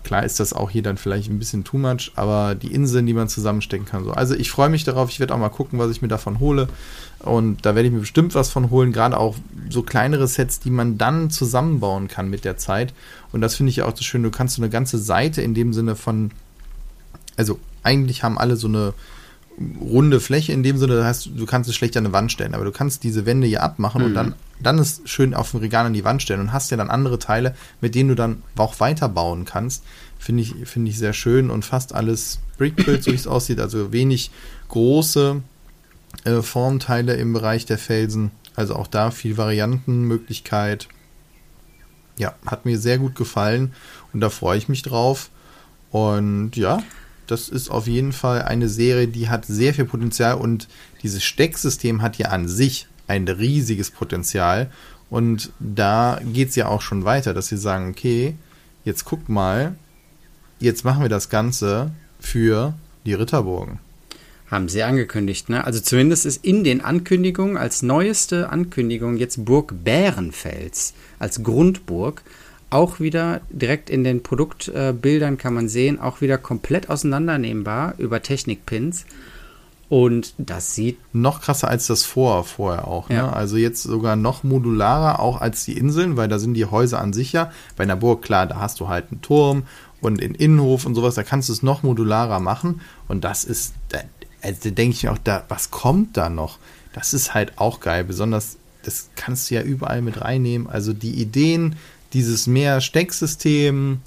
Klar 0.06 0.22
ist 0.22 0.38
das 0.38 0.52
auch 0.52 0.70
hier 0.70 0.84
dann 0.84 0.98
vielleicht 0.98 1.28
ein 1.28 1.40
bisschen 1.40 1.64
too 1.64 1.78
much, 1.78 2.12
aber 2.14 2.54
die 2.54 2.72
Inseln, 2.72 3.06
die 3.06 3.12
man 3.12 3.28
zusammenstecken 3.28 3.86
kann, 3.86 4.04
so. 4.04 4.12
Also 4.12 4.36
ich 4.36 4.52
freue 4.52 4.68
mich 4.68 4.84
darauf, 4.84 5.10
ich 5.10 5.18
werde 5.18 5.34
auch 5.34 5.38
mal 5.38 5.48
gucken, 5.48 5.80
was 5.80 5.90
ich 5.90 6.00
mir 6.00 6.06
davon 6.06 6.38
hole. 6.38 6.68
Und 7.18 7.66
da 7.66 7.74
werde 7.74 7.88
ich 7.88 7.92
mir 7.92 7.98
bestimmt 7.98 8.36
was 8.36 8.48
von 8.48 8.70
holen, 8.70 8.92
gerade 8.92 9.18
auch 9.18 9.34
so 9.68 9.82
kleinere 9.82 10.28
Sets, 10.28 10.60
die 10.60 10.70
man 10.70 10.96
dann 10.96 11.28
zusammenbauen 11.28 12.06
kann 12.06 12.30
mit 12.30 12.44
der 12.44 12.56
Zeit. 12.56 12.94
Und 13.32 13.40
das 13.40 13.56
finde 13.56 13.70
ich 13.70 13.76
ja 13.76 13.86
auch 13.86 13.96
so 13.96 14.04
schön. 14.04 14.22
Du 14.22 14.30
kannst 14.30 14.54
so 14.54 14.62
eine 14.62 14.70
ganze 14.70 14.96
Seite 14.96 15.42
in 15.42 15.54
dem 15.54 15.72
Sinne 15.72 15.96
von, 15.96 16.30
also 17.36 17.58
eigentlich 17.82 18.22
haben 18.22 18.38
alle 18.38 18.54
so 18.54 18.68
eine 18.68 18.94
runde 19.80 20.20
Fläche 20.20 20.52
in 20.52 20.62
dem 20.62 20.76
Sinne, 20.76 20.96
das 20.96 21.04
heißt, 21.04 21.30
du 21.34 21.46
kannst 21.46 21.68
es 21.68 21.76
schlecht 21.76 21.96
an 21.96 22.04
eine 22.04 22.12
Wand 22.12 22.30
stellen, 22.30 22.54
aber 22.54 22.64
du 22.64 22.72
kannst 22.72 23.04
diese 23.04 23.24
Wände 23.24 23.46
hier 23.46 23.62
abmachen 23.62 24.02
mhm. 24.02 24.08
und 24.08 24.14
dann, 24.14 24.34
dann 24.62 24.78
ist 24.78 25.08
schön 25.08 25.34
auf 25.34 25.52
dem 25.52 25.60
Regal 25.60 25.86
an 25.86 25.94
die 25.94 26.04
Wand 26.04 26.22
stellen 26.22 26.40
und 26.40 26.52
hast 26.52 26.70
ja 26.70 26.76
dann 26.76 26.90
andere 26.90 27.18
Teile, 27.18 27.54
mit 27.80 27.94
denen 27.94 28.10
du 28.10 28.14
dann 28.14 28.42
auch 28.56 28.80
weiterbauen 28.80 29.44
kannst. 29.44 29.84
Finde 30.18 30.42
ich, 30.42 30.54
finde 30.64 30.90
ich 30.90 30.98
sehr 30.98 31.12
schön 31.12 31.50
und 31.50 31.64
fast 31.64 31.94
alles 31.94 32.40
Brickbuild, 32.58 33.02
so 33.02 33.12
wie 33.12 33.16
es 33.16 33.26
aussieht, 33.26 33.60
also 33.60 33.92
wenig 33.92 34.30
große 34.68 35.42
äh, 36.24 36.42
Formteile 36.42 37.14
im 37.14 37.32
Bereich 37.32 37.66
der 37.66 37.78
Felsen. 37.78 38.30
Also 38.54 38.74
auch 38.74 38.86
da 38.86 39.10
viel 39.10 39.36
Variantenmöglichkeit. 39.36 40.88
Ja, 42.18 42.34
hat 42.46 42.64
mir 42.64 42.78
sehr 42.78 42.98
gut 42.98 43.14
gefallen 43.14 43.74
und 44.12 44.20
da 44.20 44.30
freue 44.30 44.56
ich 44.56 44.68
mich 44.68 44.82
drauf. 44.82 45.30
Und 45.90 46.56
ja, 46.56 46.82
das 47.26 47.48
ist 47.48 47.70
auf 47.70 47.86
jeden 47.86 48.12
Fall 48.12 48.42
eine 48.42 48.68
Serie, 48.68 49.08
die 49.08 49.28
hat 49.28 49.46
sehr 49.46 49.74
viel 49.74 49.84
Potenzial 49.84 50.34
und 50.34 50.68
dieses 51.02 51.24
Stecksystem 51.24 52.02
hat 52.02 52.18
ja 52.18 52.28
an 52.28 52.48
sich 52.48 52.86
ein 53.06 53.28
riesiges 53.28 53.90
Potenzial. 53.90 54.70
Und 55.08 55.52
da 55.60 56.20
geht 56.24 56.50
es 56.50 56.56
ja 56.56 56.66
auch 56.66 56.80
schon 56.82 57.04
weiter, 57.04 57.32
dass 57.32 57.48
sie 57.48 57.56
sagen, 57.56 57.90
okay, 57.90 58.34
jetzt 58.84 59.04
guck 59.04 59.28
mal, 59.28 59.76
jetzt 60.58 60.84
machen 60.84 61.02
wir 61.02 61.08
das 61.08 61.28
Ganze 61.28 61.92
für 62.18 62.74
die 63.04 63.14
Ritterburgen. 63.14 63.78
Haben 64.50 64.68
sie 64.68 64.84
angekündigt, 64.84 65.48
ne? 65.48 65.64
Also 65.64 65.80
zumindest 65.80 66.24
ist 66.24 66.44
in 66.44 66.62
den 66.62 66.80
Ankündigungen 66.80 67.56
als 67.56 67.82
neueste 67.82 68.50
Ankündigung 68.50 69.16
jetzt 69.16 69.44
Burg 69.44 69.74
Bärenfels 69.84 70.94
als 71.18 71.42
Grundburg 71.42 72.22
auch 72.70 73.00
wieder 73.00 73.40
direkt 73.50 73.90
in 73.90 74.04
den 74.04 74.22
Produktbildern 74.22 75.38
kann 75.38 75.54
man 75.54 75.68
sehen, 75.68 76.00
auch 76.00 76.20
wieder 76.20 76.38
komplett 76.38 76.90
auseinandernehmbar 76.90 77.94
über 77.98 78.22
Technikpins. 78.22 79.06
Und 79.88 80.34
das 80.36 80.74
sieht. 80.74 80.98
Noch 81.14 81.40
krasser 81.40 81.68
als 81.68 81.86
das 81.86 82.02
vor, 82.02 82.42
vorher 82.42 82.88
auch. 82.88 83.08
Ne? 83.08 83.16
Ja. 83.16 83.30
Also 83.30 83.56
jetzt 83.56 83.84
sogar 83.84 84.16
noch 84.16 84.42
modularer 84.42 85.20
auch 85.20 85.40
als 85.40 85.64
die 85.64 85.78
Inseln, 85.78 86.16
weil 86.16 86.26
da 86.28 86.40
sind 86.40 86.54
die 86.54 86.64
Häuser 86.64 87.00
an 87.00 87.12
sich 87.12 87.32
ja. 87.32 87.52
Bei 87.76 87.84
einer 87.84 87.94
Burg, 87.94 88.22
klar, 88.22 88.46
da 88.46 88.56
hast 88.56 88.80
du 88.80 88.88
halt 88.88 89.12
einen 89.12 89.22
Turm 89.22 89.62
und 90.00 90.20
einen 90.20 90.34
Innenhof 90.34 90.86
und 90.86 90.96
sowas, 90.96 91.14
da 91.14 91.22
kannst 91.22 91.48
du 91.48 91.52
es 91.52 91.62
noch 91.62 91.84
modularer 91.84 92.40
machen. 92.40 92.80
Und 93.06 93.22
das 93.22 93.44
ist, 93.44 93.74
da, 93.90 93.98
also 94.42 94.58
da 94.64 94.70
denke 94.70 94.96
ich 94.96 95.04
mir 95.04 95.12
auch, 95.12 95.18
da, 95.22 95.44
was 95.48 95.70
kommt 95.70 96.16
da 96.16 96.30
noch? 96.30 96.58
Das 96.92 97.14
ist 97.14 97.32
halt 97.32 97.52
auch 97.56 97.78
geil. 97.78 98.02
Besonders, 98.02 98.56
das 98.82 99.10
kannst 99.14 99.50
du 99.50 99.54
ja 99.54 99.62
überall 99.62 100.02
mit 100.02 100.20
reinnehmen. 100.20 100.68
Also 100.68 100.94
die 100.94 101.20
Ideen, 101.20 101.76
dieses 102.16 102.46
mehr 102.46 102.80
Stecksystem 102.80 104.00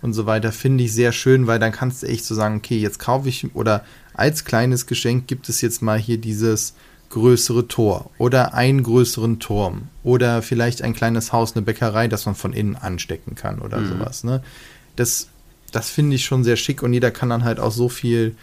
und 0.00 0.14
so 0.14 0.24
weiter 0.24 0.52
finde 0.52 0.84
ich 0.84 0.94
sehr 0.94 1.12
schön, 1.12 1.46
weil 1.46 1.58
dann 1.58 1.70
kannst 1.70 2.02
du 2.02 2.06
echt 2.06 2.24
so 2.24 2.34
sagen, 2.34 2.56
okay, 2.56 2.78
jetzt 2.78 2.98
kaufe 2.98 3.28
ich 3.28 3.54
oder 3.54 3.84
als 4.14 4.46
kleines 4.46 4.86
Geschenk 4.86 5.26
gibt 5.26 5.50
es 5.50 5.60
jetzt 5.60 5.82
mal 5.82 5.98
hier 5.98 6.16
dieses 6.16 6.74
größere 7.10 7.68
Tor 7.68 8.10
oder 8.16 8.54
einen 8.54 8.82
größeren 8.82 9.38
Turm 9.38 9.88
oder 10.02 10.40
vielleicht 10.40 10.80
ein 10.80 10.94
kleines 10.94 11.34
Haus, 11.34 11.54
eine 11.54 11.60
Bäckerei, 11.60 12.08
das 12.08 12.24
man 12.24 12.34
von 12.34 12.54
innen 12.54 12.74
anstecken 12.74 13.34
kann 13.34 13.58
oder 13.58 13.80
mhm. 13.80 13.88
sowas. 13.88 14.24
Ne? 14.24 14.42
Das, 14.96 15.28
das 15.72 15.90
finde 15.90 16.16
ich 16.16 16.24
schon 16.24 16.44
sehr 16.44 16.56
schick 16.56 16.82
und 16.82 16.94
jeder 16.94 17.10
kann 17.10 17.28
dann 17.28 17.44
halt 17.44 17.60
auch 17.60 17.72
so 17.72 17.90
viel 17.90 18.34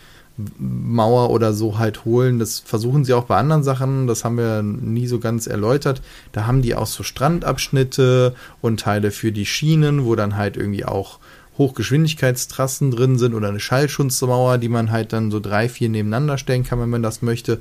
Mauer 0.58 1.30
oder 1.30 1.54
so 1.54 1.78
halt 1.78 2.06
holen. 2.06 2.40
Das 2.40 2.60
versuchen 2.60 3.06
sie 3.06 3.14
auch 3.14 3.26
bei 3.26 3.38
anderen 3.38 3.64
Sachen. 3.64 4.08
Das 4.08 4.24
haben 4.24 4.38
wir 4.38 4.62
nie 4.64 5.08
so 5.08 5.20
ganz 5.20 5.48
erläutert. 5.48 6.02
Da 6.32 6.46
haben 6.46 6.62
die 6.62 6.76
auch 6.76 6.88
so 6.88 7.04
Strandabschnitte 7.04 8.36
und 8.62 8.80
Teile 8.80 9.12
für 9.12 9.32
die 9.32 9.46
Schienen, 9.46 10.06
wo 10.06 10.16
dann 10.16 10.36
halt 10.36 10.58
irgendwie 10.58 10.86
auch 10.86 11.20
Hochgeschwindigkeitstrassen 11.58 12.90
drin 12.92 13.18
sind 13.18 13.34
oder 13.34 13.50
eine 13.50 13.60
Schallschutzmauer, 13.60 14.58
die 14.58 14.70
man 14.70 14.92
halt 14.92 15.14
dann 15.14 15.30
so 15.30 15.40
drei, 15.40 15.68
vier 15.68 15.90
nebeneinander 15.90 16.38
stellen 16.38 16.64
kann, 16.64 16.80
wenn 16.80 16.90
man 16.90 17.04
das 17.04 17.22
möchte. 17.22 17.60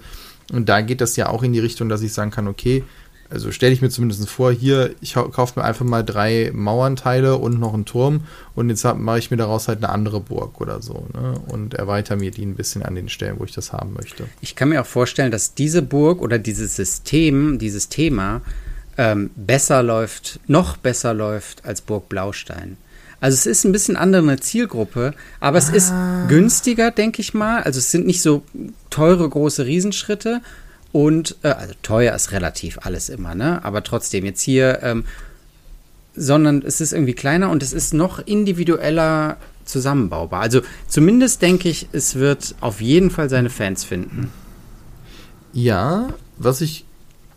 Und 0.53 0.69
da 0.69 0.81
geht 0.81 1.01
das 1.01 1.17
ja 1.17 1.29
auch 1.29 1.43
in 1.43 1.53
die 1.53 1.59
Richtung, 1.59 1.89
dass 1.89 2.03
ich 2.03 2.13
sagen 2.13 2.31
kann, 2.31 2.49
okay, 2.49 2.85
also 3.31 3.53
stelle 3.53 3.73
ich 3.73 3.83
mir 3.83 3.91
zumindest 3.91 4.29
vor, 4.29 4.53
hier, 4.53 4.95
ich 5.01 5.15
kaufe 5.15 5.61
mir 5.61 5.65
einfach 5.65 5.85
mal 5.85 6.03
drei 6.03 6.51
Mauernteile 6.55 7.37
und 7.37 7.61
noch 7.61 7.75
einen 7.75 7.85
Turm 7.85 8.23
und 8.55 8.71
jetzt 8.71 8.85
mache 8.85 9.19
ich 9.19 9.31
mir 9.31 9.37
daraus 9.37 9.69
halt 9.69 9.79
eine 9.79 9.91
andere 9.91 10.21
Burg 10.21 10.61
oder 10.61 10.81
so 10.81 11.07
ne? 11.13 11.35
und 11.47 11.75
erweitere 11.75 12.17
mir 12.17 12.31
die 12.31 12.45
ein 12.45 12.55
bisschen 12.55 12.83
an 12.83 12.95
den 12.95 13.09
Stellen, 13.09 13.39
wo 13.39 13.45
ich 13.45 13.53
das 13.53 13.73
haben 13.73 13.93
möchte. 13.93 14.25
Ich 14.41 14.57
kann 14.57 14.71
mir 14.71 14.81
auch 14.81 14.87
vorstellen, 14.87 15.31
dass 15.31 15.55
diese 15.55 15.83
Burg 15.83 16.23
oder 16.23 16.39
dieses 16.39 16.77
System, 16.77 17.59
dieses 17.59 17.89
Thema 17.89 18.41
ähm, 18.97 19.31
besser 19.37 19.83
läuft, 19.83 20.41
noch 20.47 20.77
besser 20.77 21.13
läuft 21.13 21.65
als 21.65 21.83
Burg 21.83 22.09
Blaustein. 22.09 22.79
Also 23.21 23.35
es 23.35 23.47
ist 23.47 23.65
ein 23.65 23.73
bisschen 23.73 23.97
andere 23.97 24.39
Zielgruppe, 24.39 25.13
aber 25.41 25.57
ah. 25.57 25.61
es 25.61 25.69
ist 25.69 25.91
ah. 25.91 26.27
günstiger, 26.29 26.91
denke 26.91 27.21
ich 27.21 27.35
mal. 27.35 27.63
Also 27.63 27.79
es 27.79 27.91
sind 27.91 28.07
nicht 28.07 28.23
so 28.23 28.43
teure 28.91 29.29
große 29.29 29.67
Riesenschritte 29.67 30.41
und, 30.93 31.37
äh, 31.43 31.49
also 31.49 31.75
teuer 31.83 32.15
ist 32.15 32.33
relativ 32.33 32.79
alles 32.83 33.09
immer, 33.09 33.35
ne? 33.35 33.65
Aber 33.65 33.83
trotzdem, 33.83 34.25
jetzt 34.25 34.41
hier, 34.41 34.81
ähm, 34.83 35.05
sondern 36.15 36.63
es 36.63 36.81
ist 36.81 36.93
irgendwie 36.93 37.15
kleiner 37.15 37.51
und 37.51 37.63
es 37.63 37.73
ist 37.73 37.95
noch 37.95 38.19
individueller 38.19 39.37
zusammenbaubar. 39.65 40.41
Also 40.41 40.63
zumindest 40.89 41.43
denke 41.43 41.69
ich, 41.69 41.89
es 41.93 42.17
wird 42.17 42.55
auf 42.61 42.81
jeden 42.81 43.11
Fall 43.11 43.29
seine 43.29 43.51
Fans 43.51 43.85
finden. 43.85 44.31
Ja, 45.53 46.09
was 46.37 46.61
ich, 46.61 46.85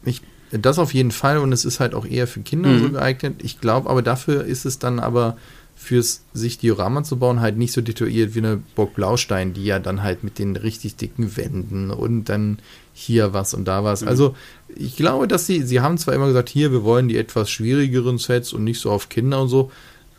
ich 0.03 0.21
das 0.51 0.79
auf 0.79 0.93
jeden 0.93 1.11
Fall 1.11 1.37
und 1.37 1.51
es 1.51 1.65
ist 1.65 1.79
halt 1.79 1.93
auch 1.93 2.05
eher 2.05 2.27
für 2.27 2.41
Kinder 2.41 2.69
mhm. 2.69 2.79
so 2.79 2.89
geeignet. 2.91 3.41
Ich 3.43 3.61
glaube, 3.61 3.89
aber 3.89 4.01
dafür 4.01 4.45
ist 4.45 4.65
es 4.65 4.79
dann 4.79 4.99
aber 4.99 5.37
fürs 5.81 6.21
sich 6.31 6.59
Diorama 6.59 7.03
zu 7.03 7.17
bauen 7.17 7.41
halt 7.41 7.57
nicht 7.57 7.73
so 7.73 7.81
detailliert 7.81 8.35
wie 8.35 8.39
eine 8.39 8.61
Burg 8.75 8.93
Blaustein, 8.93 9.53
die 9.53 9.65
ja 9.65 9.79
dann 9.79 10.03
halt 10.03 10.23
mit 10.23 10.37
den 10.37 10.55
richtig 10.55 10.95
dicken 10.95 11.35
Wänden 11.35 11.89
und 11.89 12.25
dann 12.25 12.59
hier 12.93 13.33
was 13.33 13.55
und 13.55 13.65
da 13.65 13.83
was. 13.83 14.01
Mhm. 14.01 14.07
Also 14.07 14.35
ich 14.75 14.95
glaube, 14.95 15.27
dass 15.27 15.47
sie, 15.47 15.63
sie 15.63 15.81
haben 15.81 15.97
zwar 15.97 16.13
immer 16.13 16.27
gesagt, 16.27 16.49
hier, 16.49 16.71
wir 16.71 16.83
wollen 16.83 17.07
die 17.07 17.17
etwas 17.17 17.49
schwierigeren 17.49 18.19
Sets 18.19 18.53
und 18.53 18.63
nicht 18.63 18.79
so 18.79 18.91
auf 18.91 19.09
Kinder 19.09 19.41
und 19.41 19.49
so, 19.49 19.71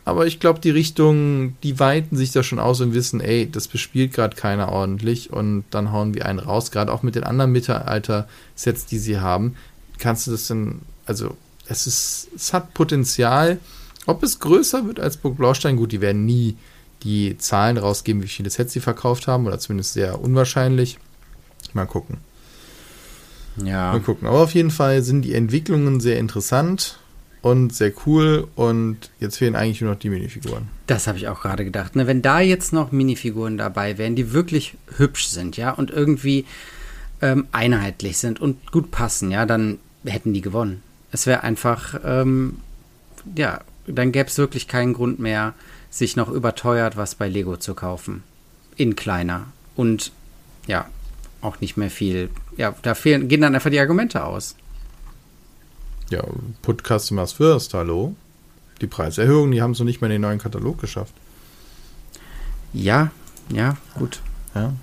aber 0.04 0.26
ich 0.26 0.40
glaube, 0.40 0.58
die 0.58 0.70
Richtung, 0.70 1.56
die 1.62 1.78
weiten 1.78 2.16
sich 2.16 2.32
da 2.32 2.42
schon 2.42 2.58
aus 2.58 2.80
und 2.80 2.92
wissen, 2.92 3.20
ey, 3.20 3.48
das 3.48 3.68
bespielt 3.68 4.12
gerade 4.12 4.34
keiner 4.34 4.68
ordentlich 4.68 5.32
und 5.32 5.62
dann 5.70 5.92
hauen 5.92 6.12
wir 6.12 6.26
einen 6.26 6.40
raus. 6.40 6.72
Gerade 6.72 6.92
auch 6.92 7.04
mit 7.04 7.14
den 7.14 7.22
anderen 7.22 7.52
Mittelalter-Sets, 7.52 8.86
die 8.86 8.98
sie 8.98 9.20
haben, 9.20 9.54
kannst 9.98 10.26
du 10.26 10.32
das 10.32 10.48
denn, 10.48 10.80
also 11.06 11.36
es 11.68 11.86
ist, 11.86 12.28
es 12.34 12.52
hat 12.52 12.74
Potenzial, 12.74 13.60
ob 14.06 14.22
es 14.22 14.40
größer 14.40 14.86
wird 14.86 15.00
als 15.00 15.16
Burg 15.16 15.36
Blaustein, 15.36 15.76
gut, 15.76 15.92
die 15.92 16.00
werden 16.00 16.24
nie 16.24 16.56
die 17.02 17.36
Zahlen 17.38 17.78
rausgeben, 17.78 18.22
wie 18.22 18.28
viele 18.28 18.50
Sets 18.50 18.72
sie 18.72 18.80
verkauft 18.80 19.26
haben, 19.26 19.46
oder 19.46 19.58
zumindest 19.58 19.94
sehr 19.94 20.20
unwahrscheinlich. 20.20 20.98
Mal 21.72 21.86
gucken. 21.86 22.18
Ja. 23.56 23.92
Mal 23.92 24.00
gucken. 24.00 24.28
Aber 24.28 24.40
auf 24.40 24.54
jeden 24.54 24.70
Fall 24.70 25.02
sind 25.02 25.22
die 25.22 25.34
Entwicklungen 25.34 26.00
sehr 26.00 26.18
interessant 26.18 26.98
und 27.42 27.74
sehr 27.74 27.92
cool 28.06 28.46
und 28.54 29.10
jetzt 29.18 29.38
fehlen 29.38 29.56
eigentlich 29.56 29.80
nur 29.80 29.90
noch 29.92 29.98
die 29.98 30.10
Minifiguren. 30.10 30.68
Das 30.86 31.06
habe 31.06 31.18
ich 31.18 31.28
auch 31.28 31.40
gerade 31.42 31.64
gedacht. 31.64 31.96
Ne? 31.96 32.06
Wenn 32.06 32.22
da 32.22 32.40
jetzt 32.40 32.72
noch 32.72 32.92
Minifiguren 32.92 33.58
dabei 33.58 33.98
wären, 33.98 34.14
die 34.14 34.32
wirklich 34.32 34.76
hübsch 34.96 35.26
sind, 35.26 35.56
ja, 35.56 35.70
und 35.70 35.90
irgendwie 35.90 36.46
ähm, 37.20 37.46
einheitlich 37.52 38.18
sind 38.18 38.40
und 38.40 38.70
gut 38.70 38.90
passen, 38.90 39.30
ja, 39.30 39.44
dann 39.44 39.78
hätten 40.04 40.32
die 40.32 40.40
gewonnen. 40.40 40.82
Es 41.10 41.26
wäre 41.26 41.42
einfach, 41.42 42.00
ähm, 42.04 42.58
ja, 43.36 43.60
dann 43.86 44.12
gäbe 44.12 44.28
es 44.28 44.38
wirklich 44.38 44.68
keinen 44.68 44.92
Grund 44.92 45.18
mehr, 45.18 45.54
sich 45.90 46.16
noch 46.16 46.28
überteuert 46.28 46.96
was 46.96 47.14
bei 47.14 47.28
Lego 47.28 47.56
zu 47.56 47.74
kaufen. 47.74 48.22
In 48.76 48.96
kleiner. 48.96 49.46
Und 49.76 50.12
ja, 50.66 50.86
auch 51.40 51.60
nicht 51.60 51.76
mehr 51.76 51.90
viel. 51.90 52.30
Ja, 52.56 52.74
da 52.82 52.94
fehlen, 52.94 53.28
gehen 53.28 53.40
dann 53.40 53.54
einfach 53.54 53.70
die 53.70 53.80
Argumente 53.80 54.24
aus. 54.24 54.54
Ja, 56.10 56.22
put 56.62 56.82
customers 56.86 57.32
first, 57.32 57.74
hallo. 57.74 58.14
Die 58.80 58.86
Preiserhöhungen, 58.86 59.52
die 59.52 59.62
haben 59.62 59.74
so 59.74 59.84
nicht 59.84 60.00
mehr 60.00 60.08
in 60.08 60.14
den 60.14 60.22
neuen 60.22 60.38
Katalog 60.38 60.80
geschafft. 60.80 61.14
Ja, 62.72 63.10
ja, 63.50 63.76
gut. 63.94 64.20
Ja. 64.54 64.74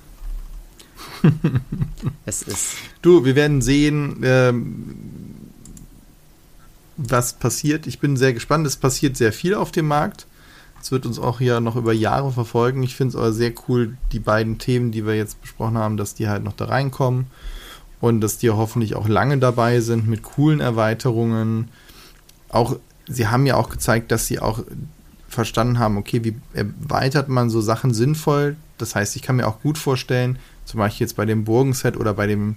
es 2.25 2.41
ist. 2.41 2.75
Du, 3.01 3.25
wir 3.25 3.35
werden 3.35 3.61
sehen, 3.61 4.21
ähm, 4.23 4.95
was 6.99 7.33
passiert. 7.33 7.87
Ich 7.87 7.99
bin 7.99 8.17
sehr 8.17 8.33
gespannt. 8.33 8.67
Es 8.67 8.75
passiert 8.75 9.15
sehr 9.15 9.31
viel 9.31 9.55
auf 9.55 9.71
dem 9.71 9.87
Markt. 9.87 10.27
Es 10.81 10.91
wird 10.91 11.05
uns 11.05 11.19
auch 11.19 11.39
hier 11.39 11.59
noch 11.59 11.75
über 11.75 11.93
Jahre 11.93 12.31
verfolgen. 12.31 12.83
Ich 12.83 12.95
finde 12.95 13.09
es 13.09 13.15
aber 13.15 13.31
sehr 13.31 13.53
cool, 13.67 13.97
die 14.11 14.19
beiden 14.19 14.57
Themen, 14.57 14.91
die 14.91 15.05
wir 15.05 15.15
jetzt 15.15 15.41
besprochen 15.41 15.77
haben, 15.77 15.97
dass 15.97 16.15
die 16.15 16.29
halt 16.29 16.43
noch 16.43 16.53
da 16.53 16.65
reinkommen 16.65 17.27
und 18.01 18.21
dass 18.21 18.37
die 18.37 18.49
hoffentlich 18.49 18.95
auch 18.95 19.07
lange 19.07 19.37
dabei 19.37 19.81
sind 19.81 20.07
mit 20.07 20.23
coolen 20.23 20.59
Erweiterungen. 20.59 21.69
Auch 22.49 22.77
sie 23.07 23.27
haben 23.27 23.45
ja 23.45 23.55
auch 23.55 23.69
gezeigt, 23.69 24.11
dass 24.11 24.27
sie 24.27 24.39
auch 24.39 24.63
verstanden 25.27 25.79
haben, 25.79 25.97
okay, 25.97 26.23
wie 26.23 26.35
erweitert 26.53 27.29
man 27.29 27.49
so 27.49 27.61
Sachen 27.61 27.93
sinnvoll? 27.93 28.55
Das 28.77 28.95
heißt, 28.95 29.15
ich 29.15 29.21
kann 29.21 29.35
mir 29.35 29.47
auch 29.47 29.61
gut 29.61 29.77
vorstellen, 29.77 30.39
zum 30.65 30.79
Beispiel 30.79 31.05
jetzt 31.05 31.15
bei 31.15 31.25
dem 31.25 31.43
Burgenset 31.43 31.97
oder 31.97 32.13
bei 32.13 32.27
dem 32.27 32.55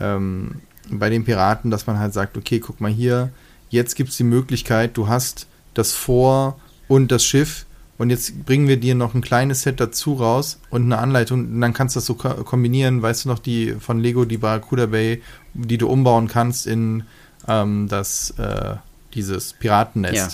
ähm, 0.00 0.62
bei 0.90 1.10
den 1.10 1.24
Piraten, 1.24 1.70
dass 1.70 1.86
man 1.86 1.98
halt 1.98 2.12
sagt, 2.12 2.36
okay, 2.36 2.58
guck 2.58 2.80
mal 2.80 2.90
hier, 2.90 3.30
jetzt 3.70 3.94
gibt 3.94 4.10
es 4.10 4.16
die 4.16 4.24
Möglichkeit, 4.24 4.96
du 4.96 5.08
hast 5.08 5.46
das 5.74 5.92
Vor- 5.92 6.60
und 6.88 7.10
das 7.10 7.24
Schiff 7.24 7.66
und 7.98 8.10
jetzt 8.10 8.44
bringen 8.44 8.66
wir 8.66 8.78
dir 8.78 8.94
noch 8.94 9.14
ein 9.14 9.20
kleines 9.20 9.62
Set 9.62 9.80
dazu 9.80 10.14
raus 10.14 10.58
und 10.70 10.84
eine 10.84 10.98
Anleitung 10.98 11.40
und 11.40 11.60
dann 11.60 11.72
kannst 11.72 11.96
du 11.96 11.98
das 12.00 12.06
so 12.06 12.14
kombinieren, 12.14 13.02
weißt 13.02 13.24
du 13.24 13.28
noch, 13.28 13.38
die 13.38 13.74
von 13.78 14.00
Lego, 14.00 14.24
die 14.24 14.38
Barracuda 14.38 14.86
Bay, 14.86 15.22
die 15.54 15.78
du 15.78 15.88
umbauen 15.88 16.26
kannst 16.26 16.66
in 16.66 17.04
ähm, 17.46 17.88
das, 17.88 18.30
äh, 18.38 18.76
dieses 19.14 19.52
Piratennest. 19.52 20.14
Ja. 20.14 20.28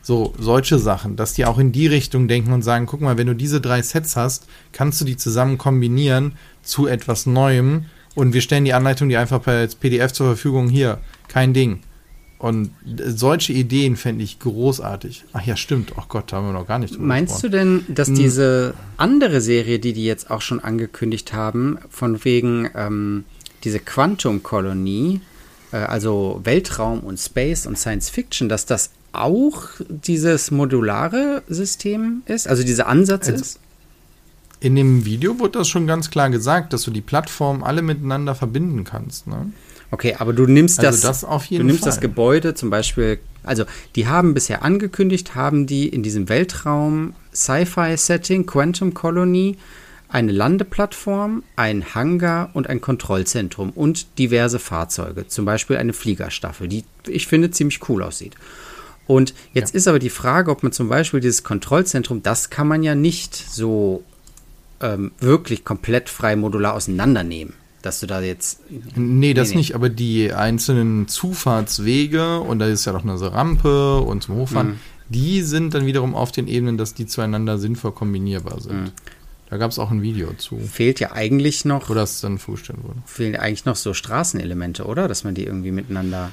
So, 0.00 0.32
solche 0.38 0.78
Sachen, 0.78 1.16
dass 1.16 1.34
die 1.34 1.44
auch 1.44 1.58
in 1.58 1.72
die 1.72 1.86
Richtung 1.86 2.28
denken 2.28 2.52
und 2.52 2.62
sagen, 2.62 2.86
guck 2.86 3.02
mal, 3.02 3.18
wenn 3.18 3.26
du 3.26 3.34
diese 3.34 3.60
drei 3.60 3.82
Sets 3.82 4.16
hast, 4.16 4.46
kannst 4.72 5.00
du 5.00 5.04
die 5.04 5.16
zusammen 5.16 5.58
kombinieren 5.58 6.32
zu 6.62 6.86
etwas 6.86 7.26
Neuem 7.26 7.86
und 8.14 8.32
wir 8.32 8.40
stellen 8.40 8.64
die 8.64 8.72
Anleitung 8.72 9.08
dir 9.08 9.20
einfach 9.20 9.42
per 9.42 9.66
PDF 9.66 10.12
zur 10.12 10.28
Verfügung 10.28 10.68
hier. 10.68 10.98
Kein 11.28 11.52
Ding. 11.52 11.80
Und 12.38 12.70
solche 13.04 13.52
Ideen 13.52 13.96
fände 13.96 14.22
ich 14.22 14.38
großartig. 14.38 15.24
Ach 15.32 15.44
ja, 15.44 15.56
stimmt. 15.56 15.94
Ach 15.96 16.08
Gott, 16.08 16.30
da 16.30 16.36
haben 16.36 16.46
wir 16.46 16.52
noch 16.52 16.68
gar 16.68 16.78
nicht 16.78 16.94
drüber 16.94 17.04
Meinst 17.04 17.42
gesprochen. 17.42 17.50
du 17.50 17.84
denn, 17.86 17.94
dass 17.94 18.08
hm. 18.08 18.14
diese 18.14 18.74
andere 18.96 19.40
Serie, 19.40 19.80
die 19.80 19.92
die 19.92 20.04
jetzt 20.04 20.30
auch 20.30 20.40
schon 20.40 20.60
angekündigt 20.60 21.32
haben, 21.32 21.78
von 21.90 22.24
wegen 22.24 22.70
ähm, 22.76 23.24
diese 23.64 23.80
Quantum-Kolonie, 23.80 25.20
äh, 25.72 25.78
also 25.78 26.40
Weltraum 26.44 27.00
und 27.00 27.18
Space 27.18 27.66
und 27.66 27.76
Science 27.76 28.08
Fiction, 28.08 28.48
dass 28.48 28.66
das 28.66 28.90
auch 29.12 29.62
dieses 29.88 30.52
modulare 30.52 31.42
System 31.48 32.22
ist, 32.26 32.46
also 32.46 32.62
dieser 32.62 32.86
Ansatz 32.86 33.28
also, 33.28 33.40
ist? 33.40 33.60
In 34.60 34.76
dem 34.76 35.04
Video 35.04 35.38
wurde 35.38 35.58
das 35.58 35.68
schon 35.68 35.86
ganz 35.86 36.10
klar 36.10 36.30
gesagt, 36.30 36.72
dass 36.72 36.82
du 36.82 36.90
die 36.90 37.00
Plattformen 37.00 37.62
alle 37.62 37.82
miteinander 37.82 38.34
verbinden 38.34 38.84
kannst. 38.84 39.26
Ne? 39.26 39.52
Okay, 39.90 40.16
aber 40.18 40.32
du 40.32 40.46
nimmst 40.46 40.80
also 40.80 40.90
das, 40.90 41.22
das 41.22 41.48
du 41.48 41.62
nimmst 41.62 41.80
Fall. 41.80 41.88
das 41.90 42.00
Gebäude 42.00 42.54
zum 42.54 42.68
Beispiel, 42.70 43.18
also 43.42 43.64
die 43.94 44.06
haben 44.06 44.34
bisher 44.34 44.62
angekündigt, 44.62 45.34
haben 45.34 45.66
die 45.66 45.88
in 45.88 46.02
diesem 46.02 46.28
Weltraum 46.28 47.14
Sci-Fi-Setting 47.34 48.44
Quantum 48.46 48.92
Colony 48.92 49.56
eine 50.10 50.32
Landeplattform, 50.32 51.42
ein 51.56 51.94
Hangar 51.94 52.50
und 52.54 52.68
ein 52.68 52.80
Kontrollzentrum 52.80 53.70
und 53.70 54.18
diverse 54.18 54.58
Fahrzeuge, 54.58 55.26
zum 55.26 55.44
Beispiel 55.44 55.76
eine 55.76 55.92
Fliegerstaffel, 55.92 56.68
die 56.68 56.84
ich 57.06 57.26
finde 57.26 57.50
ziemlich 57.50 57.88
cool 57.88 58.02
aussieht. 58.02 58.34
Und 59.06 59.32
jetzt 59.54 59.72
ja. 59.72 59.78
ist 59.78 59.88
aber 59.88 59.98
die 59.98 60.10
Frage, 60.10 60.50
ob 60.50 60.62
man 60.62 60.72
zum 60.72 60.88
Beispiel 60.88 61.20
dieses 61.20 61.44
Kontrollzentrum, 61.44 62.22
das 62.22 62.50
kann 62.50 62.68
man 62.68 62.82
ja 62.82 62.94
nicht 62.94 63.34
so 63.34 64.02
ähm, 64.80 65.12
wirklich 65.18 65.64
komplett 65.64 66.10
frei 66.10 66.36
modular 66.36 66.74
auseinandernehmen 66.74 67.54
dass 67.88 68.00
du 68.00 68.06
da 68.06 68.20
jetzt. 68.20 68.60
Nee, 68.96 69.34
das 69.34 69.48
nee, 69.48 69.54
nee. 69.54 69.58
nicht, 69.58 69.74
aber 69.74 69.88
die 69.88 70.32
einzelnen 70.32 71.08
Zufahrtswege 71.08 72.40
und 72.40 72.58
da 72.58 72.66
ist 72.66 72.84
ja 72.84 72.92
noch 72.92 73.02
eine 73.02 73.18
Rampe 73.20 73.98
und 74.00 74.22
zum 74.22 74.36
Hochfahren, 74.36 74.68
mhm. 74.68 74.78
die 75.08 75.42
sind 75.42 75.72
dann 75.74 75.86
wiederum 75.86 76.14
auf 76.14 76.30
den 76.30 76.48
Ebenen, 76.48 76.76
dass 76.76 76.92
die 76.94 77.06
zueinander 77.06 77.58
sinnvoll 77.58 77.92
kombinierbar 77.92 78.60
sind. 78.60 78.82
Mhm. 78.82 78.90
Da 79.48 79.56
gab 79.56 79.70
es 79.70 79.78
auch 79.78 79.90
ein 79.90 80.02
Video 80.02 80.34
zu. 80.34 80.58
Fehlt 80.58 81.00
ja 81.00 81.12
eigentlich 81.12 81.64
noch. 81.64 81.88
Wo 81.88 81.94
das 81.94 82.20
dann 82.20 82.38
vorstellen 82.38 82.80
wurde. 82.82 82.98
Fehlen 83.06 83.34
eigentlich 83.34 83.64
noch 83.64 83.76
so 83.76 83.94
Straßenelemente, 83.94 84.84
oder? 84.84 85.08
Dass 85.08 85.24
man 85.24 85.34
die 85.34 85.44
irgendwie 85.44 85.72
miteinander. 85.72 86.30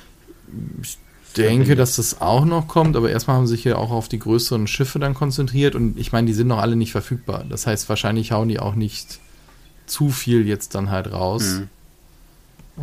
Ich 0.82 0.98
denke, 1.38 1.78
dass 1.78 1.96
das 1.96 2.20
auch 2.20 2.44
noch 2.44 2.68
kommt, 2.68 2.98
aber 2.98 3.10
erstmal 3.10 3.38
haben 3.38 3.48
sie 3.48 3.56
sich 3.56 3.64
ja 3.64 3.78
auch 3.78 3.92
auf 3.92 4.10
die 4.10 4.20
größeren 4.20 4.68
Schiffe 4.68 5.00
dann 5.00 5.14
konzentriert 5.14 5.76
und 5.76 5.98
ich 5.98 6.12
meine, 6.12 6.28
die 6.28 6.34
sind 6.34 6.48
noch 6.48 6.60
alle 6.60 6.76
nicht 6.76 6.92
verfügbar. 6.92 7.46
Das 7.50 7.66
heißt, 7.66 7.88
wahrscheinlich 7.88 8.34
hauen 8.34 8.50
die 8.50 8.60
auch 8.60 8.76
nicht 8.76 9.20
zu 9.86 10.10
viel 10.10 10.48
jetzt 10.48 10.76
dann 10.76 10.90
halt 10.90 11.12
raus 11.12 11.60
mhm. 11.60 11.70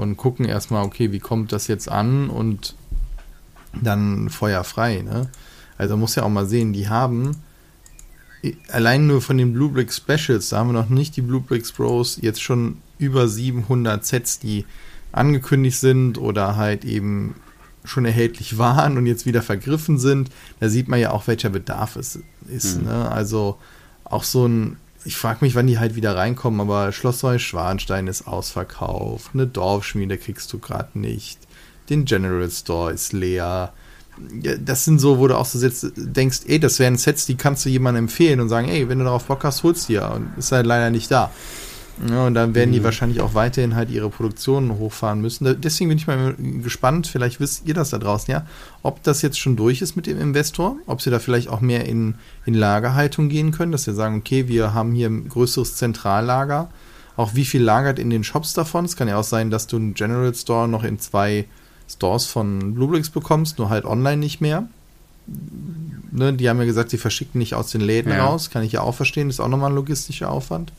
und 0.00 0.16
gucken 0.16 0.44
erstmal, 0.44 0.84
okay, 0.84 1.12
wie 1.12 1.20
kommt 1.20 1.52
das 1.52 1.66
jetzt 1.66 1.88
an 1.88 2.30
und 2.30 2.74
dann 3.72 4.28
Feuer 4.28 4.64
frei, 4.64 5.02
ne? 5.02 5.28
Also 5.78 5.96
muss 5.96 6.14
ja 6.14 6.22
auch 6.22 6.28
mal 6.28 6.46
sehen, 6.46 6.72
die 6.72 6.88
haben 6.88 7.42
allein 8.68 9.06
nur 9.06 9.20
von 9.20 9.38
den 9.38 9.52
Blue 9.52 9.70
Brick 9.70 9.92
Specials, 9.92 10.50
da 10.50 10.58
haben 10.58 10.68
wir 10.68 10.80
noch 10.80 10.88
nicht 10.88 11.16
die 11.16 11.22
Blue 11.22 11.40
Bricks 11.40 11.72
Bros, 11.72 12.18
jetzt 12.20 12.42
schon 12.42 12.78
über 12.98 13.28
700 13.28 14.04
Sets, 14.04 14.38
die 14.38 14.64
angekündigt 15.12 15.78
sind 15.78 16.18
oder 16.18 16.56
halt 16.56 16.84
eben 16.84 17.34
schon 17.84 18.04
erhältlich 18.04 18.58
waren 18.58 18.96
und 18.96 19.06
jetzt 19.06 19.26
wieder 19.26 19.42
vergriffen 19.42 19.98
sind. 19.98 20.30
Da 20.60 20.68
sieht 20.68 20.88
man 20.88 21.00
ja 21.00 21.10
auch, 21.10 21.26
welcher 21.26 21.50
Bedarf 21.50 21.96
es 21.96 22.20
ist. 22.48 22.80
Mhm. 22.80 22.86
Ne? 22.86 23.10
Also 23.10 23.58
auch 24.04 24.24
so 24.24 24.46
ein 24.46 24.76
ich 25.04 25.16
frage 25.16 25.44
mich, 25.44 25.54
wann 25.54 25.66
die 25.66 25.78
halt 25.78 25.94
wieder 25.94 26.16
reinkommen, 26.16 26.60
aber 26.60 26.92
Schloss 26.92 27.22
Neuschwanstein 27.22 28.06
ist 28.06 28.26
ausverkauft, 28.26 29.30
eine 29.34 29.46
Dorfschmiede 29.46 30.18
kriegst 30.18 30.52
du 30.52 30.58
gerade 30.58 30.98
nicht, 30.98 31.38
den 31.90 32.04
General 32.04 32.50
Store 32.50 32.92
ist 32.92 33.12
leer. 33.12 33.72
Das 34.60 34.84
sind 34.84 34.98
so, 34.98 35.18
wo 35.18 35.26
du 35.26 35.36
auch 35.36 35.46
so 35.46 35.58
sitzt, 35.58 35.92
denkst, 35.96 36.40
ey, 36.46 36.60
das 36.60 36.78
wären 36.78 36.98
Sets, 36.98 37.26
die 37.26 37.36
kannst 37.36 37.64
du 37.64 37.70
jemandem 37.70 38.04
empfehlen 38.04 38.40
und 38.40 38.48
sagen, 38.48 38.68
ey, 38.68 38.88
wenn 38.88 38.98
du 38.98 39.04
darauf 39.04 39.24
Bock 39.24 39.42
hast, 39.44 39.62
holst 39.62 39.88
du 39.88 39.94
ja. 39.94 40.08
Und 40.08 40.36
ist 40.36 40.52
halt 40.52 40.66
leider 40.66 40.90
nicht 40.90 41.10
da. 41.10 41.30
Ja, 42.08 42.26
und 42.26 42.34
dann 42.34 42.54
werden 42.54 42.70
mhm. 42.70 42.74
die 42.74 42.84
wahrscheinlich 42.84 43.20
auch 43.20 43.34
weiterhin 43.34 43.76
halt 43.76 43.90
ihre 43.90 44.08
Produktionen 44.08 44.78
hochfahren 44.78 45.20
müssen. 45.20 45.60
Deswegen 45.60 45.88
bin 45.88 45.98
ich 45.98 46.06
mal 46.06 46.34
gespannt, 46.62 47.06
vielleicht 47.06 47.38
wisst 47.38 47.66
ihr 47.66 47.74
das 47.74 47.90
da 47.90 47.98
draußen, 47.98 48.32
ja, 48.32 48.46
ob 48.82 49.02
das 49.02 49.22
jetzt 49.22 49.38
schon 49.38 49.56
durch 49.56 49.82
ist 49.82 49.94
mit 49.94 50.06
dem 50.06 50.20
Investor, 50.20 50.76
ob 50.86 51.02
sie 51.02 51.10
da 51.10 51.18
vielleicht 51.18 51.48
auch 51.48 51.60
mehr 51.60 51.84
in, 51.84 52.14
in 52.46 52.54
Lagerhaltung 52.54 53.28
gehen 53.28 53.52
können, 53.52 53.72
dass 53.72 53.84
sie 53.84 53.94
sagen, 53.94 54.16
okay, 54.16 54.48
wir 54.48 54.74
haben 54.74 54.94
hier 54.94 55.08
ein 55.08 55.28
größeres 55.28 55.76
Zentrallager. 55.76 56.70
Auch 57.16 57.34
wie 57.34 57.44
viel 57.44 57.62
lagert 57.62 57.98
in 57.98 58.08
den 58.08 58.24
Shops 58.24 58.54
davon? 58.54 58.86
Es 58.86 58.96
kann 58.96 59.06
ja 59.06 59.18
auch 59.18 59.24
sein, 59.24 59.50
dass 59.50 59.66
du 59.66 59.76
einen 59.76 59.94
General 59.94 60.34
Store 60.34 60.66
noch 60.66 60.82
in 60.82 60.98
zwei 60.98 61.46
Stores 61.88 62.24
von 62.24 62.74
Bluebricks 62.74 63.10
bekommst, 63.10 63.58
nur 63.58 63.68
halt 63.68 63.84
online 63.84 64.16
nicht 64.16 64.40
mehr. 64.40 64.66
Ne, 66.10 66.32
die 66.32 66.48
haben 66.48 66.58
ja 66.58 66.64
gesagt, 66.64 66.90
sie 66.90 66.98
verschicken 66.98 67.38
nicht 67.38 67.54
aus 67.54 67.70
den 67.70 67.82
Läden 67.82 68.12
ja. 68.12 68.24
raus. 68.24 68.50
Kann 68.50 68.62
ich 68.62 68.72
ja 68.72 68.80
auch 68.80 68.94
verstehen, 68.94 69.28
das 69.28 69.36
ist 69.36 69.40
auch 69.40 69.48
nochmal 69.48 69.70
ein 69.70 69.76
logistischer 69.76 70.30
Aufwand. 70.30 70.72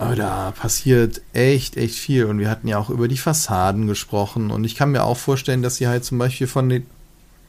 Aber 0.00 0.16
da 0.16 0.52
passiert 0.52 1.20
echt, 1.34 1.76
echt 1.76 1.96
viel. 1.96 2.24
Und 2.24 2.38
wir 2.38 2.48
hatten 2.48 2.66
ja 2.66 2.78
auch 2.78 2.88
über 2.88 3.06
die 3.06 3.18
Fassaden 3.18 3.86
gesprochen. 3.86 4.50
Und 4.50 4.64
ich 4.64 4.74
kann 4.74 4.92
mir 4.92 5.04
auch 5.04 5.18
vorstellen, 5.18 5.62
dass 5.62 5.76
sie 5.76 5.88
halt 5.88 6.06
zum 6.06 6.16
Beispiel 6.16 6.46
von 6.46 6.70
den, 6.70 6.86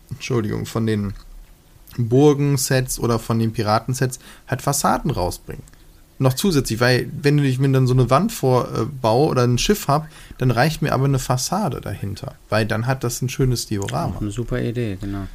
Entschuldigung, 0.09 0.65
von 0.65 0.85
den 0.85 1.13
Burgen-Sets 1.97 2.99
oder 2.99 3.19
von 3.19 3.39
den 3.39 3.53
Piraten-Sets 3.53 4.19
halt 4.47 4.61
Fassaden 4.61 5.11
rausbringen. 5.11 5.63
Noch 6.19 6.33
zusätzlich, 6.33 6.81
weil 6.81 7.09
wenn 7.21 7.39
ich 7.39 7.57
mir 7.57 7.71
dann 7.71 7.87
so 7.87 7.93
eine 7.93 8.09
Wand 8.09 8.33
vorbaue 8.33 9.29
oder 9.29 9.43
ein 9.43 9.57
Schiff 9.57 9.87
habe, 9.87 10.07
dann 10.37 10.51
reicht 10.51 10.81
mir 10.81 10.91
aber 10.91 11.05
eine 11.05 11.19
Fassade 11.19 11.79
dahinter. 11.79 12.35
Weil 12.49 12.65
dann 12.65 12.85
hat 12.85 13.05
das 13.05 13.21
ein 13.21 13.29
schönes 13.29 13.65
Diorama. 13.67 14.17
Eine 14.19 14.29
super 14.29 14.61
Idee, 14.61 14.97
genau. 14.99 15.25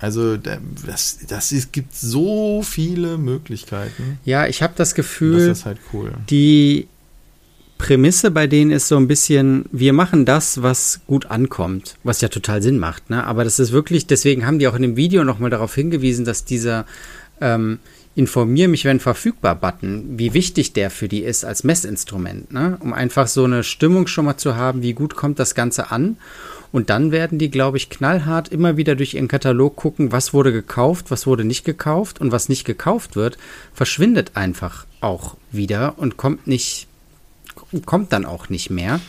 Also 0.00 0.36
das, 0.36 1.18
das 1.26 1.52
ist, 1.52 1.72
gibt 1.72 1.94
so 1.94 2.62
viele 2.62 3.18
Möglichkeiten. 3.18 4.18
Ja, 4.24 4.46
ich 4.46 4.62
habe 4.62 4.74
das 4.76 4.94
Gefühl, 4.94 5.48
das 5.48 5.64
halt 5.64 5.78
cool. 5.92 6.12
die 6.28 6.88
Prämisse 7.78 8.30
bei 8.30 8.46
denen 8.46 8.70
ist 8.70 8.88
so 8.88 8.96
ein 8.96 9.06
bisschen, 9.06 9.66
wir 9.70 9.92
machen 9.92 10.24
das, 10.24 10.62
was 10.62 11.00
gut 11.06 11.26
ankommt, 11.26 11.96
was 12.04 12.20
ja 12.20 12.28
total 12.28 12.62
Sinn 12.62 12.78
macht. 12.78 13.10
Ne? 13.10 13.24
Aber 13.24 13.44
das 13.44 13.58
ist 13.58 13.72
wirklich, 13.72 14.06
deswegen 14.06 14.46
haben 14.46 14.58
die 14.58 14.68
auch 14.68 14.74
in 14.74 14.82
dem 14.82 14.96
Video 14.96 15.24
nochmal 15.24 15.50
darauf 15.50 15.74
hingewiesen, 15.74 16.24
dass 16.24 16.44
dieser 16.44 16.86
ähm, 17.40 17.78
Informier 18.14 18.68
mich, 18.68 18.86
wenn 18.86 18.98
verfügbar 18.98 19.54
Button, 19.56 20.18
wie 20.18 20.32
wichtig 20.32 20.72
der 20.72 20.90
für 20.90 21.06
die 21.06 21.22
ist 21.22 21.44
als 21.44 21.64
Messinstrument, 21.64 22.50
ne? 22.50 22.78
um 22.80 22.94
einfach 22.94 23.28
so 23.28 23.44
eine 23.44 23.62
Stimmung 23.62 24.06
schon 24.06 24.24
mal 24.24 24.38
zu 24.38 24.56
haben, 24.56 24.80
wie 24.80 24.94
gut 24.94 25.16
kommt 25.16 25.38
das 25.38 25.54
Ganze 25.54 25.90
an. 25.90 26.16
Und 26.76 26.90
dann 26.90 27.10
werden 27.10 27.38
die, 27.38 27.50
glaube 27.50 27.78
ich, 27.78 27.88
knallhart 27.88 28.48
immer 28.48 28.76
wieder 28.76 28.96
durch 28.96 29.14
ihren 29.14 29.28
Katalog 29.28 29.76
gucken, 29.76 30.12
was 30.12 30.34
wurde 30.34 30.52
gekauft, 30.52 31.10
was 31.10 31.26
wurde 31.26 31.42
nicht 31.42 31.64
gekauft 31.64 32.20
und 32.20 32.32
was 32.32 32.50
nicht 32.50 32.66
gekauft 32.66 33.16
wird, 33.16 33.38
verschwindet 33.72 34.32
einfach 34.34 34.84
auch 35.00 35.38
wieder 35.50 35.94
und 35.96 36.18
kommt 36.18 36.46
nicht, 36.46 36.86
kommt 37.86 38.12
dann 38.12 38.26
auch 38.26 38.50
nicht 38.50 38.68
mehr. 38.68 39.00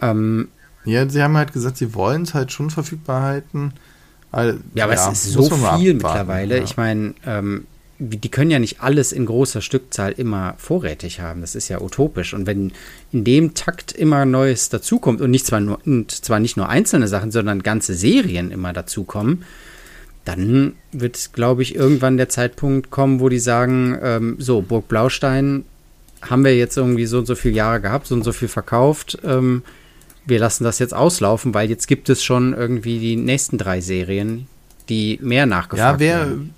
Ähm, 0.00 0.48
ja, 0.86 1.06
sie 1.06 1.22
haben 1.22 1.36
halt 1.36 1.52
gesagt, 1.52 1.76
sie 1.76 1.92
wollen 1.92 2.22
es 2.22 2.32
halt 2.32 2.50
schon 2.50 2.70
verfügbar 2.70 3.24
halten. 3.24 3.74
ja, 4.32 4.84
aber 4.84 4.94
ja, 4.94 5.10
es 5.12 5.26
ist 5.26 5.32
so 5.32 5.50
viel 5.50 5.92
mittlerweile. 5.92 6.56
Ja. 6.56 6.64
Ich 6.64 6.78
meine, 6.78 7.12
ähm, 7.26 7.66
die 8.00 8.30
können 8.30 8.50
ja 8.50 8.58
nicht 8.58 8.80
alles 8.80 9.12
in 9.12 9.26
großer 9.26 9.60
Stückzahl 9.60 10.12
immer 10.12 10.54
vorrätig 10.56 11.20
haben. 11.20 11.42
Das 11.42 11.54
ist 11.54 11.68
ja 11.68 11.80
utopisch. 11.80 12.32
Und 12.32 12.46
wenn 12.46 12.72
in 13.12 13.24
dem 13.24 13.52
Takt 13.52 13.92
immer 13.92 14.24
Neues 14.24 14.70
dazukommt 14.70 15.20
und 15.20 15.30
nicht 15.30 15.46
zwar 15.46 15.60
nur, 15.60 15.78
und 15.84 16.10
zwar 16.10 16.40
nicht 16.40 16.56
nur 16.56 16.68
einzelne 16.68 17.08
Sachen, 17.08 17.30
sondern 17.30 17.62
ganze 17.62 17.94
Serien 17.94 18.50
immer 18.50 18.72
dazukommen, 18.72 19.44
dann 20.24 20.74
wird, 20.92 21.32
glaube 21.34 21.62
ich, 21.62 21.74
irgendwann 21.74 22.16
der 22.16 22.30
Zeitpunkt 22.30 22.90
kommen, 22.90 23.20
wo 23.20 23.28
die 23.28 23.38
sagen, 23.38 23.98
ähm, 24.02 24.36
so, 24.38 24.62
Burg 24.62 24.88
Blaustein 24.88 25.64
haben 26.22 26.44
wir 26.44 26.56
jetzt 26.56 26.76
irgendwie 26.76 27.06
so 27.06 27.18
und 27.18 27.26
so 27.26 27.34
viele 27.34 27.54
Jahre 27.54 27.80
gehabt, 27.82 28.06
so 28.06 28.14
und 28.14 28.24
so 28.24 28.32
viel 28.32 28.48
verkauft. 28.48 29.18
Ähm, 29.24 29.62
wir 30.24 30.38
lassen 30.38 30.64
das 30.64 30.78
jetzt 30.78 30.94
auslaufen, 30.94 31.52
weil 31.52 31.68
jetzt 31.68 31.86
gibt 31.86 32.08
es 32.08 32.24
schon 32.24 32.54
irgendwie 32.54 32.98
die 32.98 33.16
nächsten 33.16 33.58
drei 33.58 33.80
Serien, 33.82 34.46
die 34.88 35.18
mehr 35.22 35.44
nachgefragt 35.44 36.00
ja, 36.00 36.06
werden. 36.06 36.54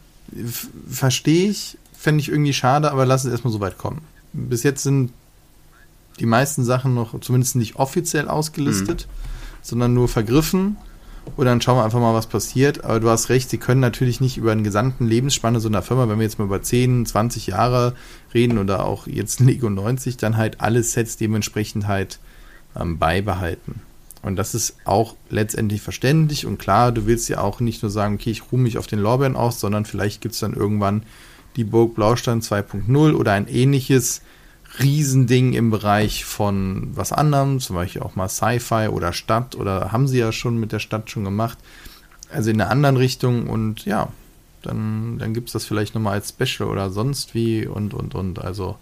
Verstehe 0.88 1.51
ich, 1.51 1.79
fände 1.97 2.21
ich 2.21 2.29
irgendwie 2.29 2.53
schade, 2.53 2.90
aber 2.90 3.07
lass 3.07 3.25
es 3.25 3.31
erstmal 3.31 3.53
so 3.53 3.61
weit 3.61 3.79
kommen. 3.79 4.03
Bis 4.33 4.62
jetzt 4.62 4.83
sind 4.83 5.12
die 6.21 6.27
meisten 6.27 6.64
Sachen 6.64 6.95
noch 6.95 7.18
zumindest 7.21 7.57
nicht 7.57 7.77
offiziell 7.77 8.29
ausgelistet, 8.29 9.07
mhm. 9.07 9.29
sondern 9.62 9.95
nur 9.95 10.09
vergriffen. 10.09 10.77
Und 11.37 11.47
dann 11.47 11.61
schauen 11.61 11.77
wir 11.77 11.85
einfach 11.85 12.01
mal, 12.01 12.14
was 12.14 12.27
passiert. 12.27 12.85
Aber 12.85 12.99
du 12.99 13.09
hast 13.09 13.29
recht, 13.29 13.49
sie 13.49 13.59
können 13.59 13.81
natürlich 13.81 14.21
nicht 14.21 14.37
über 14.37 14.53
einen 14.53 14.64
gesamten 14.64 15.07
Lebensspanne 15.07 15.61
so 15.61 15.68
einer 15.68 15.83
Firma, 15.83 16.09
wenn 16.09 16.18
wir 16.18 16.25
jetzt 16.25 16.38
mal 16.38 16.47
über 16.47 16.62
10, 16.62 17.07
20 17.07 17.47
Jahre 17.49 17.95
reden 18.35 18.59
oder 18.59 18.85
auch 18.85 19.07
jetzt 19.07 19.40
Lego 19.40 19.71
90, 19.71 20.16
dann 20.16 20.37
halt 20.37 20.61
alle 20.61 20.83
Sets 20.83 21.16
dementsprechend 21.16 21.87
halt 21.87 22.18
ähm, 22.79 22.99
beibehalten. 22.99 23.81
Und 24.23 24.37
das 24.37 24.55
ist 24.55 24.77
auch 24.85 25.17
letztendlich 25.31 25.83
verständlich 25.83 26.47
und 26.47 26.59
klar, 26.59 26.93
du 26.93 27.07
willst 27.07 27.29
ja 27.29 27.41
auch 27.41 27.59
nicht 27.59 27.83
nur 27.83 27.91
sagen, 27.91 28.15
okay, 28.15 28.31
ich 28.31 28.53
ruhe 28.53 28.61
mich 28.61 28.79
auf 28.79 28.87
den 28.87 29.01
Lorbeeren 29.01 29.35
aus, 29.35 29.59
sondern 29.59 29.85
vielleicht 29.85 30.21
gibt 30.21 30.35
es 30.35 30.41
dann 30.41 30.55
irgendwann 30.55 31.03
die 31.57 31.65
Burg 31.65 31.97
Blaustein 31.97 32.41
2.0 32.41 33.15
oder 33.15 33.33
ein 33.33 33.49
ähnliches 33.49 34.23
Riesending 34.81 35.53
im 35.53 35.71
Bereich 35.71 36.25
von 36.25 36.91
was 36.95 37.13
anderem, 37.13 37.61
zum 37.61 37.77
Beispiel 37.77 38.03
auch 38.03 38.15
mal 38.15 38.29
Sci-Fi 38.29 38.89
oder 38.89 39.13
Stadt 39.13 39.55
oder 39.55 39.93
haben 39.93 40.07
sie 40.07 40.19
ja 40.19 40.33
schon 40.33 40.59
mit 40.59 40.73
der 40.73 40.79
Stadt 40.79 41.11
schon 41.11 41.25
gemacht. 41.25 41.59
Also 42.31 42.51
in 42.51 42.61
einer 42.61 42.71
anderen 42.71 42.97
Richtung 42.97 43.49
und 43.49 43.85
ja, 43.85 44.09
dann, 44.63 45.19
dann 45.19 45.35
gibt 45.35 45.49
es 45.49 45.53
das 45.53 45.65
vielleicht 45.65 45.95
nochmal 45.95 46.15
als 46.15 46.31
Special 46.31 46.69
oder 46.69 46.91
sonst 46.91 47.35
wie 47.35 47.67
und 47.67 47.93
und 47.93 48.15
und. 48.15 48.39
Also 48.39 48.79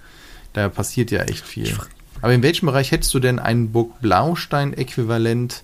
da 0.53 0.69
passiert 0.69 1.11
ja 1.11 1.23
echt 1.23 1.45
viel. 1.45 1.77
Aber 2.23 2.33
in 2.33 2.43
welchem 2.43 2.67
Bereich 2.67 2.93
hättest 2.93 3.13
du 3.15 3.19
denn 3.19 3.39
ein 3.39 3.73
Burg 3.73 4.01
Blaustein-Äquivalent 4.01 5.63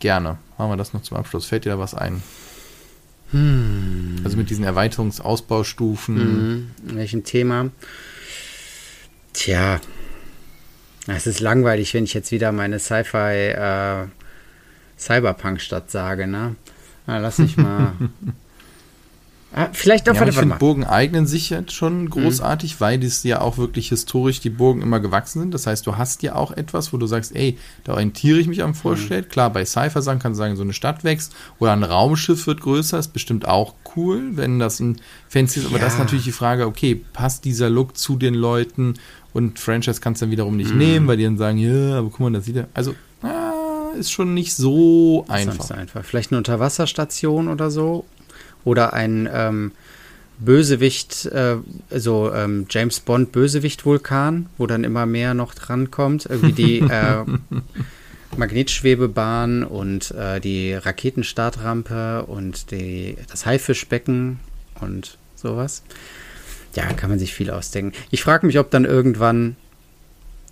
gerne? 0.00 0.38
Machen 0.56 0.72
wir 0.72 0.76
das 0.76 0.92
noch 0.92 1.02
zum 1.02 1.16
Abschluss. 1.16 1.46
Fällt 1.46 1.64
dir 1.64 1.70
da 1.70 1.78
was 1.78 1.94
ein? 1.94 2.22
Hm. 3.30 4.16
Also 4.24 4.36
mit 4.36 4.50
diesen 4.50 4.64
Erweiterungsausbaustufen. 4.64 6.74
In 6.88 6.96
welchem 6.96 7.24
Thema? 7.24 7.70
Tja, 9.34 9.80
es 11.06 11.26
ist 11.26 11.40
langweilig, 11.40 11.94
wenn 11.94 12.04
ich 12.04 12.14
jetzt 12.14 12.32
wieder 12.32 12.52
meine 12.52 12.78
Sci-Fi 12.78 13.16
äh, 13.16 14.06
Cyberpunk-Stadt 14.98 15.90
sage, 15.90 16.26
ne? 16.26 16.56
Na, 17.06 17.18
lass 17.18 17.38
mich 17.38 17.56
mal. 17.56 17.92
ah, 19.54 19.68
vielleicht 19.72 20.08
auch 20.08 20.14
ja, 20.14 20.26
ich 20.26 20.36
finde, 20.36 20.56
Burgen 20.56 20.84
eignen 20.84 21.26
sich 21.26 21.50
jetzt 21.50 21.72
schon 21.72 22.02
mhm. 22.02 22.10
großartig, 22.10 22.74
mhm. 22.74 22.80
weil 22.80 23.04
es 23.04 23.22
ja 23.22 23.40
auch 23.40 23.58
wirklich 23.58 23.88
historisch 23.88 24.40
die 24.40 24.50
Burgen 24.50 24.82
immer 24.82 25.00
gewachsen 25.00 25.40
sind. 25.40 25.54
Das 25.54 25.66
heißt, 25.66 25.86
du 25.86 25.96
hast 25.96 26.22
ja 26.22 26.34
auch 26.34 26.52
etwas, 26.52 26.92
wo 26.92 26.96
du 26.96 27.06
sagst, 27.06 27.34
ey, 27.34 27.58
da 27.84 27.92
orientiere 27.92 28.38
ich 28.38 28.46
mich 28.46 28.62
am 28.62 28.74
Vorstell. 28.74 29.22
Mhm. 29.22 29.28
Klar, 29.28 29.52
bei 29.52 29.64
Sci-Fi 29.64 30.02
sagen 30.02 30.18
kannst 30.18 30.38
du 30.38 30.42
sagen, 30.42 30.56
so 30.56 30.62
eine 30.62 30.72
Stadt 30.72 31.04
wächst 31.04 31.34
oder 31.58 31.72
ein 31.72 31.84
Raumschiff 31.84 32.46
wird 32.46 32.60
größer, 32.60 32.98
ist 32.98 33.12
bestimmt 33.12 33.46
auch 33.46 33.74
cool, 33.96 34.36
wenn 34.36 34.58
das 34.58 34.80
ein 34.80 35.00
Fancy 35.28 35.60
ist. 35.60 35.66
Aber 35.66 35.78
ja. 35.78 35.84
das 35.84 35.94
ist 35.94 35.98
natürlich 35.98 36.24
die 36.24 36.32
Frage, 36.32 36.66
okay, 36.66 36.94
passt 37.12 37.44
dieser 37.44 37.70
Look 37.70 37.96
zu 37.96 38.16
den 38.16 38.34
Leuten? 38.34 38.94
Und 39.32 39.58
Franchise 39.58 40.00
kannst 40.00 40.20
du 40.20 40.26
dann 40.26 40.32
wiederum 40.32 40.56
nicht 40.56 40.74
mm. 40.74 40.78
nehmen, 40.78 41.06
weil 41.06 41.16
die 41.16 41.24
dann 41.24 41.38
sagen, 41.38 41.58
ja, 41.58 41.98
aber 41.98 42.08
guck 42.08 42.20
mal, 42.20 42.32
das 42.32 42.46
sieht 42.46 42.56
ja. 42.56 42.66
Also, 42.74 42.94
ah, 43.22 43.52
ist 43.98 44.10
schon 44.10 44.34
nicht 44.34 44.54
so 44.54 45.24
einfach. 45.28 45.54
Ist 45.54 45.70
nicht 45.70 45.78
einfach. 45.78 46.04
Vielleicht 46.04 46.32
eine 46.32 46.38
Unterwasserstation 46.38 47.48
oder 47.48 47.70
so. 47.70 48.04
Oder 48.68 48.92
ein 48.92 49.28
ähm, 49.32 49.72
Bösewicht, 50.38 51.26
äh, 51.26 51.56
so 51.90 52.32
ähm, 52.32 52.66
James 52.70 53.00
Bond 53.00 53.32
Bösewicht-Vulkan, 53.32 54.46
wo 54.58 54.66
dann 54.66 54.84
immer 54.84 55.06
mehr 55.06 55.34
noch 55.34 55.54
drankommt. 55.54 56.26
Irgendwie 56.26 56.52
die 56.52 56.78
äh, 56.90 57.24
Magnetschwebebahn 58.36 59.64
und 59.64 60.10
äh, 60.12 60.40
die 60.40 60.74
Raketenstartrampe 60.74 62.24
und 62.26 62.70
die, 62.70 63.16
das 63.30 63.46
Haifischbecken 63.46 64.38
und 64.80 65.18
sowas 65.34 65.82
ja, 66.74 66.92
kann 66.92 67.10
man 67.10 67.18
sich 67.18 67.34
viel 67.34 67.50
ausdenken. 67.50 67.96
Ich 68.10 68.22
frage 68.22 68.46
mich, 68.46 68.58
ob 68.58 68.70
dann 68.70 68.84
irgendwann 68.84 69.56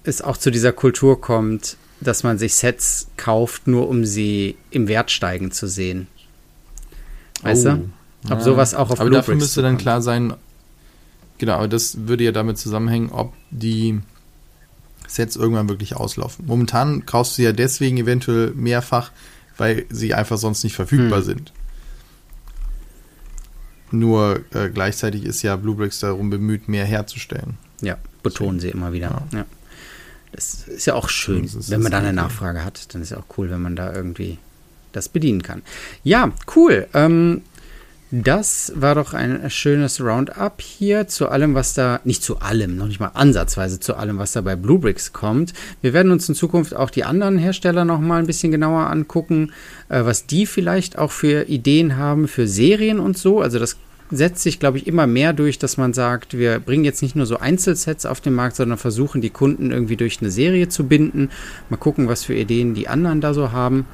es 0.05 0.23
auch 0.23 0.37
zu 0.37 0.51
dieser 0.51 0.73
Kultur 0.73 1.21
kommt, 1.21 1.77
dass 2.01 2.23
man 2.23 2.39
sich 2.39 2.55
Sets 2.55 3.09
kauft, 3.17 3.67
nur 3.67 3.89
um 3.89 4.05
sie 4.05 4.57
im 4.71 4.89
Wert 4.89 5.11
steigen 5.11 5.51
zu 5.51 5.67
sehen. 5.67 6.09
Weißt 7.43 7.67
oh. 7.67 7.71
du? 7.71 7.91
Ob 8.27 8.39
ja. 8.39 8.41
sowas 8.41 8.75
auch 8.75 8.91
auf 8.91 9.01
Aber 9.01 9.11
dafür 9.11 9.37
müsste 9.37 9.63
dann 9.63 9.79
klar 9.79 10.03
sein, 10.03 10.35
genau, 11.39 11.55
aber 11.55 11.69
das 11.69 12.09
würde 12.09 12.25
ja 12.25 12.33
damit 12.33 12.59
zusammenhängen, 12.59 13.11
ob 13.11 13.33
die 13.51 14.01
Sets 15.07 15.37
irgendwann 15.37 15.69
wirklich 15.69 15.97
auslaufen. 15.97 16.47
Momentan 16.47 17.07
kaufst 17.07 17.33
du 17.33 17.37
sie 17.37 17.43
ja 17.45 17.53
deswegen 17.53 17.97
eventuell 17.99 18.53
mehrfach, 18.53 19.13
weil 19.57 19.87
sie 19.89 20.15
einfach 20.15 20.39
sonst 20.39 20.65
nicht 20.65 20.75
verfügbar 20.75 21.21
hm. 21.21 21.25
sind. 21.25 21.53
Nur 23.93 24.41
äh, 24.53 24.69
gleichzeitig 24.69 25.25
ist 25.25 25.43
ja 25.43 25.55
Bluebricks 25.57 26.01
darum 26.01 26.29
bemüht, 26.29 26.69
mehr 26.69 26.85
herzustellen. 26.85 27.57
Ja, 27.81 27.97
betonen 28.23 28.59
sie 28.59 28.69
immer 28.69 28.93
wieder. 28.93 29.27
Ja. 29.33 29.39
ja. 29.39 29.45
Das 30.33 30.67
ist 30.69 30.87
ja 30.87 30.95
auch 30.95 31.09
schön, 31.09 31.49
wenn 31.69 31.83
man 31.83 31.93
da 31.93 31.99
eine 31.99 32.13
Nachfrage 32.13 32.65
hat. 32.65 32.93
Dann 32.95 33.01
ist 33.01 33.11
ja 33.11 33.19
auch 33.19 33.39
cool, 33.39 33.49
wenn 33.49 33.63
man 33.63 33.77
da 33.77 33.95
irgendwie 33.95 34.39
das 34.93 35.09
bedienen 35.09 35.43
kann. 35.43 35.63
Ja, 36.03 36.33
cool. 36.57 36.89
Ähm, 36.93 37.43
das 38.23 38.73
war 38.75 38.95
doch 38.95 39.15
ein 39.15 39.51
schönes 39.51 40.01
Roundup 40.01 40.61
hier 40.61 41.09
zu 41.09 41.29
allem, 41.29 41.55
was 41.55 41.75
da, 41.75 42.01
nicht 42.05 42.23
zu 42.23 42.39
allem, 42.39 42.77
noch 42.77 42.87
nicht 42.87 43.01
mal 43.01 43.11
ansatzweise 43.15 43.81
zu 43.81 43.97
allem, 43.97 44.19
was 44.19 44.33
da 44.33 44.41
bei 44.41 44.55
Bluebricks 44.55 45.13
kommt. 45.13 45.53
Wir 45.83 45.93
werden 45.93 46.13
uns 46.13 46.29
in 46.29 46.35
Zukunft 46.35 46.75
auch 46.75 46.91
die 46.91 47.05
anderen 47.05 47.37
Hersteller 47.39 47.85
noch 47.85 48.01
mal 48.01 48.21
ein 48.21 48.27
bisschen 48.27 48.53
genauer 48.53 48.87
angucken, 48.87 49.53
äh, 49.89 50.05
was 50.05 50.27
die 50.27 50.47
vielleicht 50.47 50.99
auch 50.99 51.11
für 51.11 51.49
Ideen 51.49 51.97
haben 51.97 52.29
für 52.29 52.47
Serien 52.47 53.01
und 53.01 53.19
so. 53.19 53.41
Also 53.41 53.59
das 53.59 53.77
setzt 54.11 54.43
sich, 54.43 54.61
glaube 54.61 54.79
ich, 54.79 54.87
immer 54.87 55.07
mehr 55.07 55.33
durch, 55.33 55.59
dass 55.59 55.77
man 55.77 55.93
sagt, 55.93 56.39
wir 56.39 56.61
bringen 56.61 56.85
jetzt 56.85 57.03
nicht 57.03 57.17
nur 57.17 57.27
so 57.27 57.39
Einzelsets 57.39 58.07
auf 58.07 58.21
den 58.21 58.35
Markt, 58.35 58.57
sondern 58.57 58.79
versuchen 58.79 59.21
die 59.21 59.31
Kunden 59.31 59.73
irgendwie 59.73 59.97
durch 59.97 60.21
eine 60.21 60.31
Serie 60.31 60.69
zu 60.69 60.87
binden. 60.87 61.31
Mal 61.71 61.77
gucken, 61.77 62.09
was 62.09 62.25
für 62.25 62.35
Ideen 62.35 62.75
die 62.75 62.89
anderen 62.89 63.21
da 63.21 63.35
so 63.35 63.53
haben. 63.53 63.87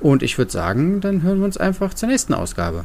Und 0.00 0.22
ich 0.22 0.38
würde 0.38 0.50
sagen, 0.50 1.00
dann 1.00 1.22
hören 1.22 1.38
wir 1.38 1.44
uns 1.44 1.58
einfach 1.58 1.94
zur 1.94 2.08
nächsten 2.08 2.34
Ausgabe. 2.34 2.84